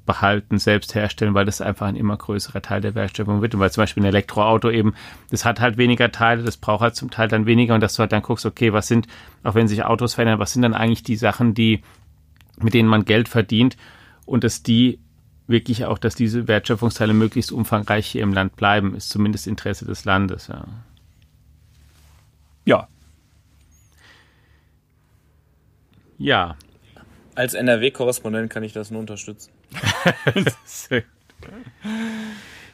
behalten, 0.06 0.58
selbst 0.58 0.96
herstellen, 0.96 1.34
weil 1.34 1.46
das 1.46 1.62
einfach 1.62 1.88
ein 1.88 1.96
immer 1.96 2.18
größerer 2.18 2.62
Teil 2.62 2.82
der 2.82 2.96
Wertschöpfung 2.96 3.42
wird. 3.42 3.54
Und 3.54 3.62
weil 3.62 3.72
zum 3.72 3.84
Beispiel 3.84 4.04
ein 4.04 4.08
Elektroauto 4.08 4.70
eben, 4.70 4.96
das 5.30 5.46
hat 5.46 5.62
halt 5.62 5.78
weniger 5.78 6.12
Teile, 6.12 6.44
das 6.44 6.58
braucht 6.58 6.82
halt 6.82 6.96
zum 6.96 7.10
Teil 7.10 7.28
dann 7.28 7.46
weniger 7.46 7.76
und 7.76 7.82
dass 7.82 7.94
du 7.94 8.00
halt 8.00 8.12
dann 8.12 8.24
guckst, 8.24 8.46
okay, 8.46 8.74
was 8.74 8.88
sind, 8.88 9.08
auch 9.44 9.56
wenn 9.56 9.68
sich 9.68 9.86
Autos 9.86 10.16
verändern, 10.16 10.40
was 10.40 10.54
sind 10.54 10.64
dann 10.64 10.74
eigentlich 10.74 11.04
die 11.04 11.16
Sachen, 11.16 11.54
die, 11.54 11.84
mit 12.60 12.74
denen 12.74 12.90
man 12.90 13.06
Geld 13.06 13.30
verdient 13.30 13.78
und 14.26 14.44
dass 14.44 14.64
die 14.64 15.00
wirklich 15.48 15.86
auch, 15.86 15.98
dass 15.98 16.16
diese 16.16 16.48
Wertschöpfungsteile 16.48 17.14
möglichst 17.14 17.52
umfangreich 17.52 18.08
hier 18.08 18.24
im 18.24 18.34
Land 18.34 18.56
bleiben, 18.56 18.96
ist 18.96 19.10
zumindest 19.10 19.48
Interesse 19.48 19.86
des 19.86 20.06
Landes, 20.06 20.48
ja. 20.48 20.66
Ja. 22.66 22.88
Ja. 26.18 26.56
Als 27.36 27.56
NRW-Korrespondent 27.56 28.50
kann 28.50 28.64
ich 28.64 28.74
das 28.74 28.92
nur 28.92 29.02
unterstützen. 29.02 29.52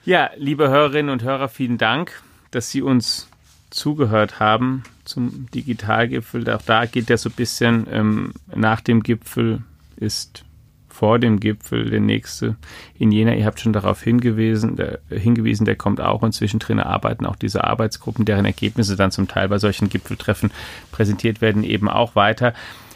ja, 0.05 0.29
liebe 0.35 0.69
Hörerinnen 0.69 1.11
und 1.11 1.23
Hörer, 1.23 1.49
vielen 1.49 1.77
Dank, 1.77 2.21
dass 2.51 2.69
Sie 2.69 2.81
uns 2.81 3.29
zugehört 3.69 4.39
haben 4.39 4.83
zum 5.05 5.47
Digitalgipfel. 5.51 6.49
Auch 6.49 6.61
da 6.61 6.85
geht 6.85 7.09
ja 7.09 7.17
so 7.17 7.29
ein 7.29 7.35
bisschen 7.35 7.87
ähm, 7.89 8.33
nach 8.53 8.81
dem 8.81 9.01
Gipfel 9.01 9.63
ist 9.95 10.43
vor 10.89 11.19
dem 11.19 11.39
Gipfel 11.39 11.89
der 11.89 11.99
nächste 11.99 12.55
in 12.97 13.11
Jena. 13.11 13.33
Ihr 13.33 13.45
habt 13.45 13.59
schon 13.59 13.73
darauf 13.73 14.01
hingewiesen, 14.01 14.75
der, 14.75 14.99
hingewiesen, 15.09 15.65
der 15.65 15.75
kommt 15.75 16.01
auch 16.01 16.21
und 16.21 16.33
zwischendrin 16.33 16.79
arbeiten 16.79 17.25
auch 17.25 17.35
diese 17.35 17.63
Arbeitsgruppen, 17.63 18.25
deren 18.25 18.45
Ergebnisse 18.45 18.95
dann 18.95 19.11
zum 19.11 19.27
Teil 19.27 19.49
bei 19.49 19.59
solchen 19.59 19.89
Gipfeltreffen 19.89 20.51
präsentiert 20.91 21.41
werden, 21.41 21.63
eben 21.63 21.89
auch 21.89 22.15
weiter. 22.15 22.53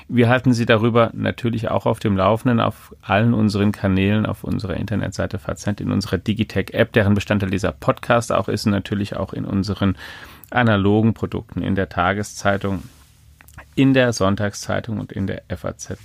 Wir 0.10 0.30
halten 0.30 0.54
Sie 0.54 0.66
darüber 0.66 1.12
natürlich 1.14 1.70
auch 1.70 1.86
auf 1.86 2.00
dem 2.00 2.18
Laufenden 2.18 2.60
auf 2.60 2.94
allen 3.02 3.34
unseren 3.34 3.72
Kanälen, 3.72 4.26
auf 4.26 4.44
unserer 4.44 4.76
Internetseite 4.76 5.40
Fazent, 5.40 5.80
in 5.82 5.92
unserer 5.92 6.18
Digitech-App, 6.18 6.92
deren 6.92 7.14
Bestandteil 7.14 7.50
dieser 7.50 7.72
Podcast 7.72 8.32
auch 8.32 8.48
ist 8.48 8.66
und 8.66 8.74
natürlich 8.74 9.16
auch 9.16 9.34
in 9.34 9.46
unseren 9.46 9.96
analogen 10.52 11.14
Produkten, 11.14 11.62
in 11.62 11.76
der 11.76 11.90
Tageszeitung, 11.90 12.84
in 13.76 13.94
der 13.94 14.14
Sonntagszeitung 14.14 15.00
und 15.00 15.12
in 15.12 15.26
der 15.26 15.44
FAZ. 15.50 15.98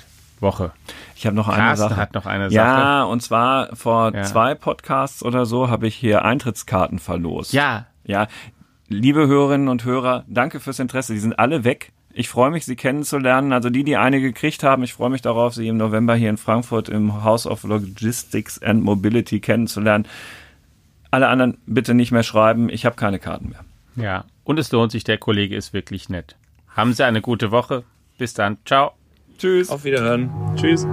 Woche. 0.42 0.72
Ich 1.16 1.27
habe 1.27 1.37
noch 1.37 1.48
eine 1.48 1.77
Sache. 1.77 1.96
hat 1.96 2.14
noch 2.14 2.27
eine 2.27 2.51
Sache. 2.51 2.55
Ja, 2.55 3.05
und 3.05 3.22
zwar 3.22 3.74
vor 3.74 4.14
ja. 4.14 4.22
zwei 4.22 4.55
Podcasts 4.55 5.22
oder 5.22 5.46
so 5.46 5.68
habe 5.68 5.87
ich 5.87 5.94
hier 5.94 6.24
Eintrittskarten 6.24 6.98
verlost. 6.98 7.53
Ja. 7.53 7.87
Ja. 8.05 8.29
Liebe 8.88 9.27
Hörerinnen 9.27 9.68
und 9.68 9.85
Hörer, 9.85 10.24
danke 10.29 10.61
fürs 10.61 10.79
Interesse. 10.79 11.12
Die 11.12 11.18
sind 11.18 11.38
alle 11.38 11.64
weg. 11.64 11.92
Ich 12.12 12.29
freue 12.29 12.51
mich, 12.51 12.64
Sie 12.64 12.74
kennenzulernen. 12.74 13.53
Also 13.53 13.70
die, 13.70 13.85
die 13.85 13.96
eine 13.96 14.20
gekriegt 14.20 14.62
haben, 14.62 14.83
ich 14.83 14.94
freue 14.94 15.11
mich 15.11 15.22
darauf, 15.22 15.55
Sie 15.55 15.68
im 15.68 15.77
November 15.77 16.14
hier 16.14 16.31
in 16.31 16.37
Frankfurt 16.37 16.88
im 16.88 17.22
House 17.22 17.46
of 17.46 17.64
Logistics 17.64 18.61
and 18.62 18.83
Mobility 18.83 19.40
kennenzulernen. 19.40 20.07
Alle 21.11 21.29
anderen 21.29 21.59
bitte 21.66 21.94
nicht 21.94 22.11
mehr 22.11 22.22
schreiben. 22.22 22.68
Ich 22.70 22.85
habe 22.87 22.96
keine 22.96 23.18
Karten 23.18 23.51
mehr. 23.51 23.64
Ja, 23.96 24.24
und 24.44 24.59
es 24.59 24.72
lohnt 24.72 24.92
sich. 24.92 25.05
Der 25.05 25.18
Kollege 25.18 25.55
ist 25.55 25.72
wirklich 25.72 26.09
nett. 26.09 26.37
Haben 26.68 26.92
Sie 26.92 27.05
eine 27.05 27.20
gute 27.20 27.51
Woche. 27.51 27.85
Bis 28.18 28.35
dann. 28.35 28.59
Ciao. 28.64 28.92
Tschüss. 29.38 29.70
Auf 29.70 29.85
Wiederhören. 29.85 30.31
Tschüss. 30.57 30.87